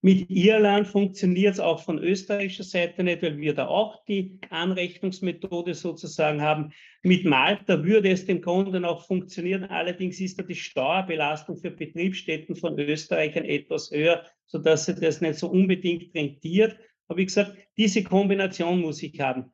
[0.04, 5.74] Mit Irland funktioniert es auch von österreichischer Seite nicht, weil wir da auch die Anrechnungsmethode
[5.74, 6.74] sozusagen haben.
[7.02, 9.64] Mit Malta würde es dem Grunde auch funktionieren.
[9.64, 15.36] Allerdings ist da die Steuerbelastung für Betriebsstätten von Österreichern etwas höher, sodass sie das nicht
[15.36, 16.78] so unbedingt rentiert.
[17.08, 19.52] Aber wie gesagt, diese Kombination muss ich haben.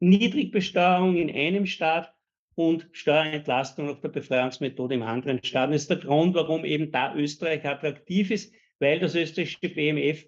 [0.00, 2.12] Niedrigbesteuerung in einem Staat
[2.54, 5.70] und Steuerentlastung nach der Befreiungsmethode im anderen Staat.
[5.70, 10.26] Das ist der Grund, warum eben da Österreich attraktiv ist, weil das österreichische BMF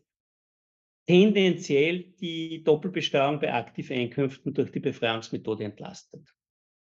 [1.07, 6.35] tendenziell die Doppelbesteuerung bei Aktiveinkünften durch die Befreiungsmethode entlastet.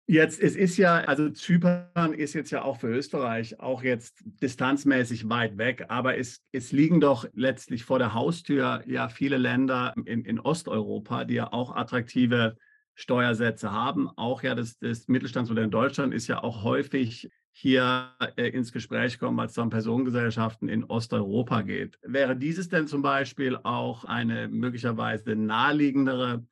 [0.06, 5.30] Jetzt, es ist ja, also Zypern ist jetzt ja auch für Österreich auch jetzt distanzmäßig
[5.30, 10.26] weit weg, aber es, es liegen doch letztlich vor der Haustür ja viele Länder in,
[10.26, 12.58] in Osteuropa, die ja auch attraktive
[12.94, 14.10] Steuersätze haben.
[14.16, 19.18] Auch ja das, das Mittelstandsmodell in Deutschland ist ja auch häufig hier äh, ins Gespräch
[19.18, 21.98] kommen, weil es um Personengesellschaften in Osteuropa geht.
[22.02, 26.44] Wäre dieses denn zum Beispiel auch eine möglicherweise naheliegendere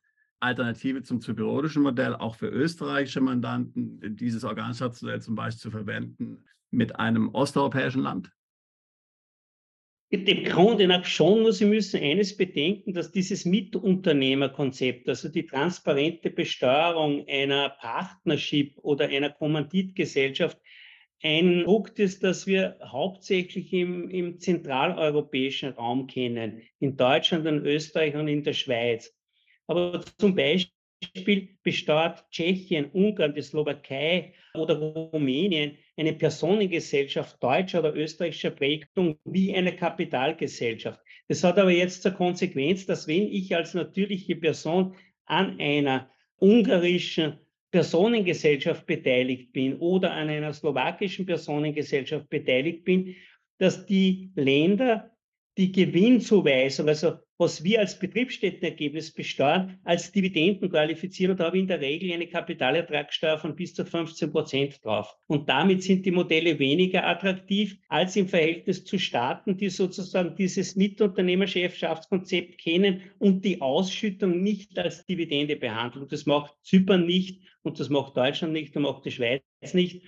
[0.43, 6.99] Alternative zum zypriotischen Modell, auch für österreichische Mandanten, dieses Organschaftsmodell zum Beispiel zu verwenden mit
[6.99, 8.31] einem osteuropäischen Land?
[10.11, 16.29] Dem Grunde nach schon, nur Sie müssen eines bedenken, dass dieses Mitunternehmerkonzept, also die transparente
[16.29, 20.59] Besteuerung einer Partnership oder einer Kommanditgesellschaft,
[21.23, 28.13] ein Produkt ist, das wir hauptsächlich im, im zentraleuropäischen Raum kennen, in Deutschland, in Österreich
[28.15, 29.15] und in der Schweiz.
[29.67, 38.51] Aber zum Beispiel besteuert Tschechien, Ungarn, die Slowakei oder Rumänien eine Personengesellschaft deutscher oder österreichischer
[38.51, 40.99] Prägung wie eine Kapitalgesellschaft.
[41.27, 44.95] Das hat aber jetzt zur Konsequenz, dass wenn ich als natürliche Person
[45.25, 47.39] an einer ungarischen
[47.71, 53.15] Personengesellschaft beteiligt bin oder an einer slowakischen Personengesellschaft beteiligt bin,
[53.57, 55.12] dass die Länder
[55.57, 61.31] die Gewinnzuweisung, also was wir als Betriebsstättenergebnis besteuern, als Dividenden qualifizieren.
[61.31, 65.15] Und da habe ich in der Regel eine Kapitalertragssteuer von bis zu 15 Prozent drauf.
[65.27, 70.75] Und damit sind die Modelle weniger attraktiv als im Verhältnis zu Staaten, die sozusagen dieses
[70.75, 76.07] Mitunternehmerschaftskonzept kennen und die Ausschüttung nicht als Dividende behandeln.
[76.07, 79.43] Das macht Zypern nicht und das macht Deutschland nicht und macht die Schweiz
[79.73, 80.03] nicht.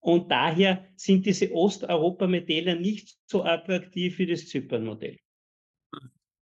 [0.00, 5.18] Und daher sind diese Osteuropa-Modelle nicht so attraktiv wie das Zypern-Modell.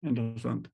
[0.02, 0.70] Interessant.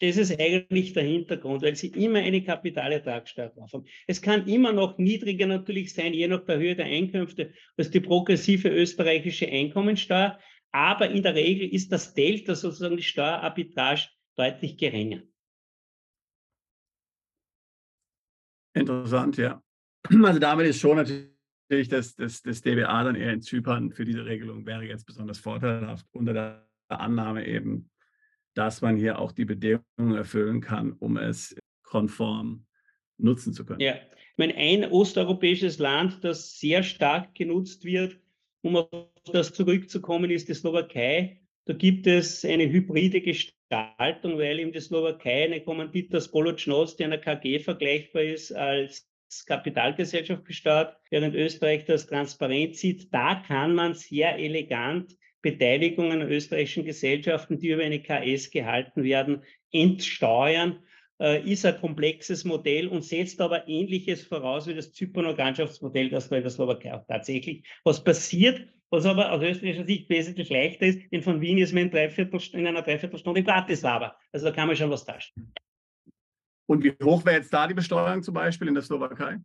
[0.00, 3.86] Das ist eigentlich der Hintergrund, weil sie immer eine Kapitalertragssteuer drauf haben.
[4.08, 8.00] Es kann immer noch niedriger natürlich sein, je nach der Höhe der Einkünfte, als die
[8.00, 10.40] progressive österreichische Einkommensteuer.
[10.72, 15.22] Aber in der Regel ist das Delta, sozusagen die Steuerarbitrage, deutlich geringer.
[18.74, 19.62] Interessant, ja.
[20.10, 21.31] Also damit ist schon natürlich
[21.72, 25.38] natürlich das, das, das DBA dann eher in Zypern für diese Regelung wäre jetzt besonders
[25.38, 27.90] vorteilhaft, unter der Annahme eben,
[28.54, 32.66] dass man hier auch die Bedingungen erfüllen kann, um es konform
[33.16, 33.80] nutzen zu können.
[33.80, 38.18] Ja, ich meine, ein osteuropäisches Land, das sehr stark genutzt wird,
[38.60, 41.40] um auf das zurückzukommen, ist die Slowakei.
[41.64, 47.18] Da gibt es eine hybride Gestaltung, weil eben die Slowakei eine Kommanditas Bolocnos, die einer
[47.18, 49.08] KG vergleichbar ist, als
[49.46, 53.12] Kapitalgesellschaft gestartet, während Österreich das transparent sieht.
[53.12, 59.42] Da kann man sehr elegant Beteiligungen an österreichischen Gesellschaften, die über eine KS gehalten werden,
[59.72, 60.78] entsteuern.
[61.20, 66.40] Äh, ist ein komplexes Modell und setzt aber Ähnliches voraus wie das Zypern-Organschaftsmodell, das bei
[66.40, 71.22] der Slowakei auch tatsächlich was passiert, was aber aus österreichischer Sicht wesentlich leichter ist, denn
[71.22, 74.16] von Wien ist man in, Dreiviertel, in einer Dreiviertelstunde in Bratislava.
[74.32, 75.52] Also da kann man schon was tauschen.
[76.72, 79.38] Und wie hoch wäre jetzt da die Besteuerung zum Beispiel in der Slowakei?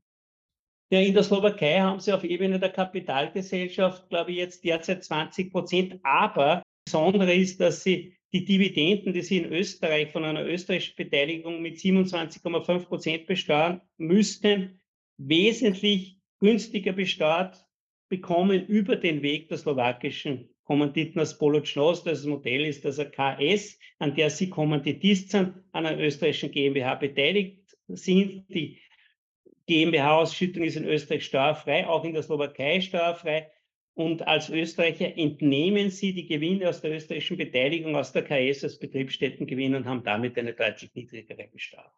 [0.90, 5.52] Ja, in der Slowakei haben sie auf Ebene der Kapitalgesellschaft, glaube ich, jetzt derzeit 20
[5.52, 6.00] Prozent.
[6.04, 10.96] Aber das Besondere ist, dass sie die Dividenden, die sie in Österreich von einer österreichischen
[10.96, 14.80] Beteiligung mit 27,5 Prozent besteuern müssten,
[15.18, 17.68] wesentlich günstiger besteuert
[18.08, 22.04] bekommen über den Weg der slowakischen Kommanditen aus Polotschnos.
[22.04, 27.78] Das Modell ist also KS, an der Sie Kommanditist sind, an einer österreichischen GmbH beteiligt
[27.88, 28.46] sind.
[28.50, 28.78] Die
[29.68, 33.50] GmbH-Ausschüttung ist in Österreich steuerfrei, auch in der Slowakei steuerfrei.
[33.94, 38.78] Und als Österreicher entnehmen sie die Gewinne aus der österreichischen Beteiligung aus der KS als
[38.78, 41.92] Betriebsstättengewinn und haben damit eine deutlich niedrigere Besteuerung.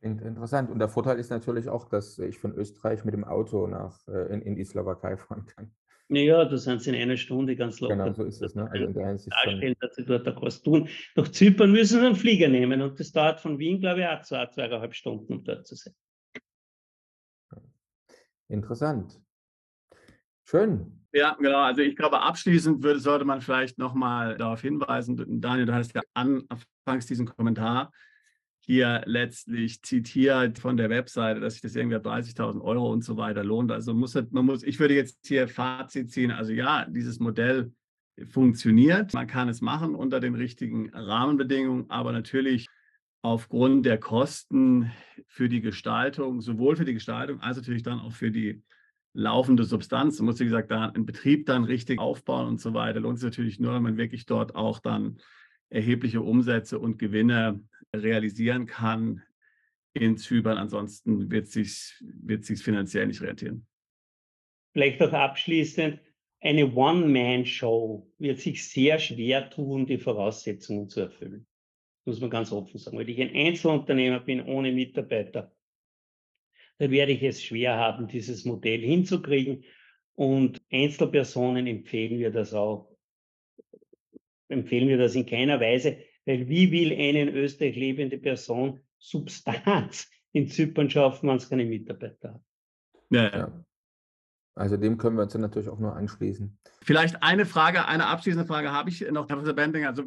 [0.00, 0.70] Interessant.
[0.70, 4.32] Und der Vorteil ist natürlich auch, dass ich von Österreich mit dem Auto nach, äh,
[4.32, 5.72] in, in die Slowakei fahren kann.
[6.14, 7.96] Ja, da sind sie in einer Stunde ganz locker.
[7.96, 8.54] Genau, so ist es.
[8.54, 8.70] Ne?
[8.70, 10.88] Also in der Hinsicht darstellen, dass sie dort auch was tun.
[11.16, 14.20] Nach Zypern müssen sie einen Flieger nehmen und das dauert von Wien, glaube ich, auch
[14.20, 15.94] zwei, zweieinhalb Stunden, um dort zu sein.
[18.48, 19.18] Interessant.
[20.44, 21.00] Schön.
[21.12, 21.60] Ja, genau.
[21.60, 26.02] Also ich glaube, abschließend würde, sollte man vielleicht nochmal darauf hinweisen, Daniel, du hast ja
[26.12, 27.90] anfangs diesen Kommentar
[28.72, 33.44] hier letztlich zitiert von der Webseite, dass sich das irgendwie 30.000 Euro und so weiter
[33.44, 33.70] lohnt.
[33.70, 36.30] Also muss man muss, ich würde jetzt hier Fazit ziehen.
[36.30, 37.70] Also ja, dieses Modell
[38.30, 39.12] funktioniert.
[39.12, 42.66] Man kann es machen unter den richtigen Rahmenbedingungen, aber natürlich
[43.20, 44.90] aufgrund der Kosten
[45.28, 48.62] für die Gestaltung, sowohl für die Gestaltung als natürlich dann auch für die
[49.12, 50.18] laufende Substanz.
[50.18, 53.00] Man muss, wie gesagt, da einen Betrieb dann richtig aufbauen und so weiter.
[53.00, 55.18] Lohnt sich natürlich nur, wenn man wirklich dort auch dann
[55.72, 57.60] erhebliche Umsätze und Gewinne
[57.94, 59.22] realisieren kann
[59.94, 60.58] in Zypern.
[60.58, 63.66] Ansonsten wird es sich, wird sich finanziell nicht rentieren.
[64.72, 66.00] Vielleicht auch abschließend,
[66.40, 71.46] eine One-Man-Show wird sich sehr schwer tun, die Voraussetzungen zu erfüllen.
[72.04, 72.98] Muss man ganz offen sagen.
[72.98, 75.54] Weil ich ein Einzelunternehmer bin ohne Mitarbeiter,
[76.78, 79.64] dann werde ich es schwer haben, dieses Modell hinzukriegen.
[80.14, 82.91] Und Einzelpersonen empfehlen wir das auch,
[84.52, 90.10] empfehlen wir das in keiner Weise, weil wie will eine in Österreich lebende Person Substanz
[90.32, 92.42] in Zypern schaffen, wenn es keine Mitarbeiter hat?
[93.10, 93.64] Ja, ja.
[94.54, 96.58] Also dem können wir uns dann natürlich auch nur anschließen.
[96.82, 99.86] Vielleicht eine Frage, eine abschließende Frage habe ich noch, Herr Professor Bending.
[99.86, 100.04] Also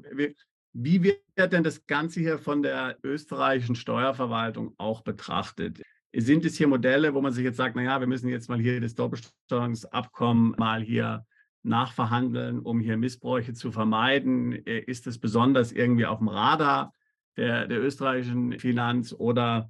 [0.74, 5.82] wie wird denn das Ganze hier von der österreichischen Steuerverwaltung auch betrachtet?
[6.16, 8.80] Sind es hier Modelle, wo man sich jetzt sagt, naja, wir müssen jetzt mal hier
[8.80, 11.26] das Doppelsteuerungsabkommen mal hier
[11.66, 14.54] nachverhandeln, um hier Missbräuche zu vermeiden?
[14.66, 16.94] Äh, ist es besonders irgendwie auf dem Radar
[17.38, 19.70] der, der österreichischen Finanz oder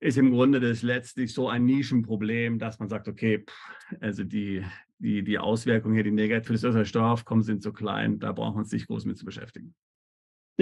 [0.00, 4.64] ist im Grunde das letztlich so ein Nischenproblem, dass man sagt, okay, pff, also die,
[4.98, 8.56] die, die Auswirkungen hier, die negativ für das österreichische Steueraufkommen sind so klein, da brauchen
[8.56, 9.74] wir uns nicht groß mit zu beschäftigen.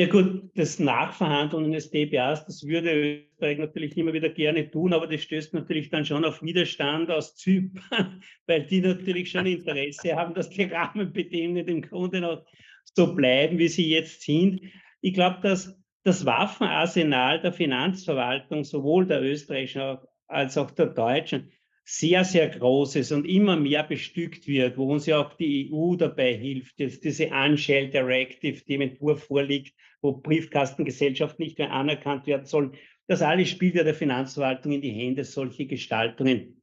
[0.01, 5.07] Na gut, das Nachverhandeln des DBAs, das würde Österreich natürlich immer wieder gerne tun, aber
[5.07, 10.33] das stößt natürlich dann schon auf Widerstand aus Zypern, weil die natürlich schon Interesse haben,
[10.33, 12.47] dass die Rahmenbedingungen im Grunde noch
[12.95, 14.63] so bleiben, wie sie jetzt sind.
[15.03, 19.99] Ich glaube, dass das Waffenarsenal der Finanzverwaltung, sowohl der österreichischen
[20.29, 21.53] als auch der deutschen,
[21.85, 25.97] sehr, sehr groß ist und immer mehr bestückt wird, wo uns ja auch die EU
[25.97, 32.27] dabei hilft, jetzt diese Unshell Directive, die im Entwurf vorliegt, wo Briefkastengesellschaften nicht mehr anerkannt
[32.27, 32.77] werden sollen.
[33.07, 36.63] Das alles spielt ja der Finanzverwaltung in die Hände, solche Gestaltungen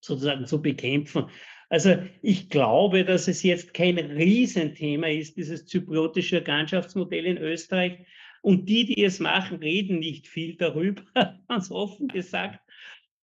[0.00, 1.26] sozusagen zu bekämpfen.
[1.68, 7.98] Also ich glaube, dass es jetzt kein Riesenthema ist, dieses zypriotische Organschaftsmodell in Österreich.
[8.42, 11.02] Und die, die es machen, reden nicht viel darüber,
[11.48, 12.60] ganz offen gesagt.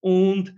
[0.02, 0.54] Und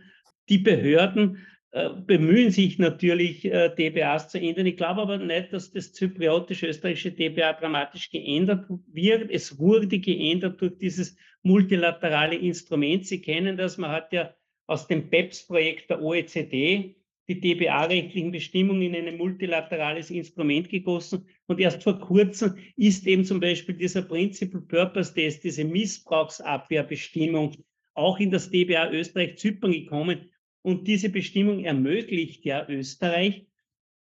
[0.49, 4.65] die Behörden äh, bemühen sich natürlich, äh, DBAs zu ändern.
[4.65, 9.31] Ich glaube aber nicht, dass das zypriotisch-österreichische DBA dramatisch geändert wird.
[9.31, 13.05] Es wurde geändert durch dieses multilaterale Instrument.
[13.05, 14.33] Sie kennen das, man hat ja
[14.67, 16.95] aus dem BEPS-Projekt der OECD
[17.29, 21.25] die DBA-rechtlichen Bestimmungen in ein multilaterales Instrument gegossen.
[21.47, 27.55] Und erst vor kurzem ist eben zum Beispiel dieser Principal Purpose Test, diese Missbrauchsabwehrbestimmung,
[27.93, 30.29] auch in das DBA Österreich-Zypern gekommen.
[30.61, 33.45] Und diese Bestimmung ermöglicht ja Österreich,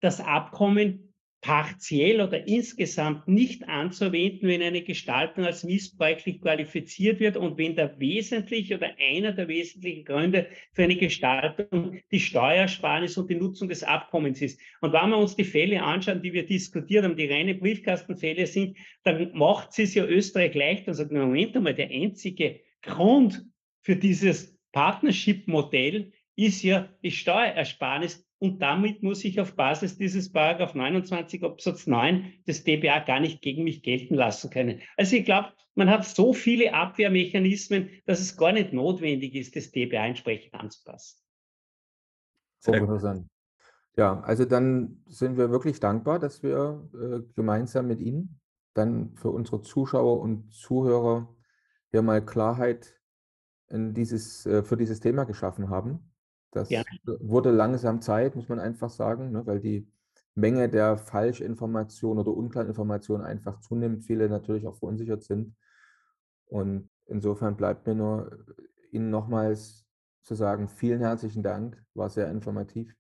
[0.01, 1.07] das Abkommen
[1.47, 8.01] partiell oder insgesamt nicht anzuwenden, wenn eine Gestaltung als missbräuchlich qualifiziert wird und wenn der
[8.01, 13.85] wesentliche oder einer der wesentlichen Gründe für eine Gestaltung die Steuersparnis und die Nutzung des
[13.85, 14.61] Abkommens ist.
[14.81, 18.77] Und wenn wir uns die Fälle anschauen, die wir diskutiert haben, die reine Briefkastenfälle sind,
[19.05, 23.45] dann macht es ja Österreich leicht und sagt, Moment einmal, der einzige Grund
[23.87, 30.75] für dieses Partnership-Modell ist ja die Steuerersparnis und damit muss ich auf Basis dieses Paragraph
[30.75, 34.81] 29 Absatz 9 des DBA gar nicht gegen mich gelten lassen können.
[34.97, 39.71] Also ich glaube, man hat so viele Abwehrmechanismen, dass es gar nicht notwendig ist, das
[39.71, 41.21] DBA entsprechend anzupassen.
[42.59, 43.29] Sehr interessant.
[43.97, 48.41] Ja, also dann sind wir wirklich dankbar, dass wir äh, gemeinsam mit Ihnen
[48.75, 51.33] dann für unsere Zuschauer und Zuhörer
[51.93, 52.97] hier mal Klarheit
[53.71, 56.13] dieses, äh, für dieses Thema geschaffen haben.
[56.53, 56.83] Das ja.
[57.05, 59.89] wurde langsam Zeit, muss man einfach sagen, ne, weil die
[60.35, 65.57] Menge der Falschinformationen oder unklaren Informationen einfach zunimmt, viele natürlich auch verunsichert sind.
[66.47, 68.45] Und insofern bleibt mir nur
[68.93, 69.87] Ihnen nochmals
[70.23, 72.95] zu sagen, vielen herzlichen Dank, war sehr informativ.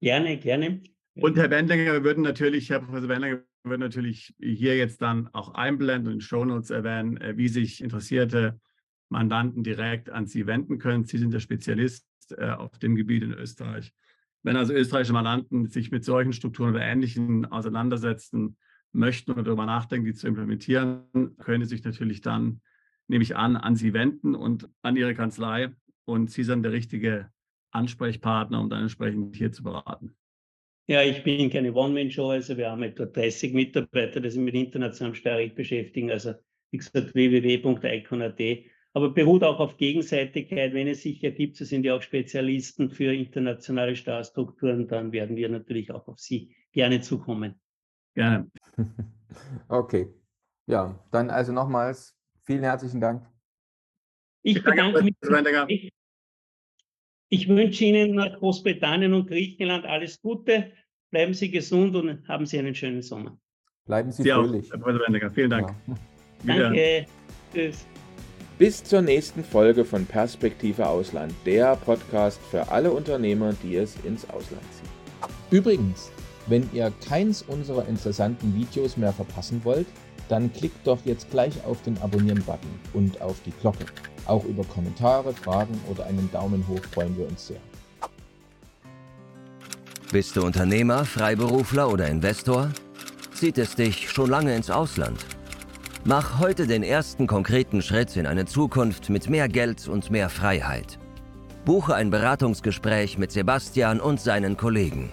[0.00, 0.82] Gerne, gerne.
[1.14, 5.28] Und Herr Wendlinger, wir würden natürlich, Herr Professor Wendlinger, wir würden natürlich hier jetzt dann
[5.34, 8.60] auch einblenden und in Shownotes erwähnen, äh, wie sich interessierte
[9.08, 11.04] Mandanten direkt an Sie wenden können.
[11.04, 12.06] Sie sind der Spezialist
[12.36, 13.92] äh, auf dem Gebiet in Österreich.
[14.42, 18.56] Wenn also österreichische Mandanten sich mit solchen Strukturen oder Ähnlichen auseinandersetzen
[18.92, 22.60] möchten oder darüber nachdenken, die zu implementieren, können Sie sich natürlich dann,
[23.08, 25.70] nehme ich an, an Sie wenden und an Ihre Kanzlei.
[26.04, 27.30] Und Sie sind der richtige
[27.70, 30.14] Ansprechpartner, um dann entsprechend hier zu beraten.
[30.86, 35.14] Ja, ich bin keine One-Man-Show, also wir haben etwa 30 Mitarbeiter, die sich mit internationalem
[35.14, 36.10] Steuerrecht beschäftigen.
[36.10, 36.32] Also
[36.70, 38.40] wie gesagt, www.icon.at.
[38.94, 40.72] Aber beruht auch auf Gegenseitigkeit.
[40.72, 45.48] Wenn es sich ergibt, so sind ja auch Spezialisten für internationale Steuerstrukturen, dann werden wir
[45.48, 47.60] natürlich auch auf Sie gerne zukommen.
[48.14, 48.50] Gerne.
[49.68, 50.08] Okay.
[50.66, 53.26] Ja, dann also nochmals vielen herzlichen Dank.
[54.42, 55.92] Ich bedanke mich.
[57.28, 60.72] Ich wünsche Ihnen nach Großbritannien und Griechenland alles Gute.
[61.10, 63.38] Bleiben Sie gesund und haben Sie einen schönen Sommer.
[63.84, 64.68] Bleiben Sie, Sie fröhlich.
[64.68, 65.34] Auch, Herr Präsident.
[65.34, 65.74] Vielen Dank.
[66.44, 66.56] Ja.
[66.56, 67.06] Danke.
[67.52, 67.86] Tschüss.
[68.58, 74.24] Bis zur nächsten Folge von Perspektive Ausland, der Podcast für alle Unternehmer, die es ins
[74.24, 75.30] Ausland ziehen.
[75.52, 76.10] Übrigens,
[76.48, 79.86] wenn ihr keins unserer interessanten Videos mehr verpassen wollt,
[80.28, 83.86] dann klickt doch jetzt gleich auf den Abonnieren-Button und auf die Glocke.
[84.26, 87.60] Auch über Kommentare, Fragen oder einen Daumen hoch freuen wir uns sehr.
[90.10, 92.72] Bist du Unternehmer, Freiberufler oder Investor?
[93.34, 95.24] Zieht es dich schon lange ins Ausland?
[96.04, 100.98] Mach heute den ersten konkreten Schritt in eine Zukunft mit mehr Geld und mehr Freiheit.
[101.64, 105.10] Buche ein Beratungsgespräch mit Sebastian und seinen Kollegen.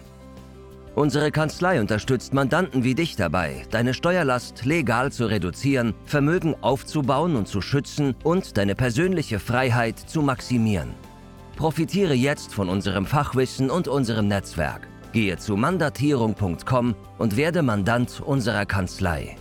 [0.94, 7.50] Unsere Kanzlei unterstützt Mandanten wie dich dabei, deine Steuerlast legal zu reduzieren, Vermögen aufzubauen und
[7.50, 10.94] zu schützen und deine persönliche Freiheit zu maximieren.
[11.58, 14.88] Profitiere jetzt von unserem Fachwissen und unserem Netzwerk.
[15.12, 19.36] Gehe zu mandatierung.com und werde Mandant unserer Kanzlei.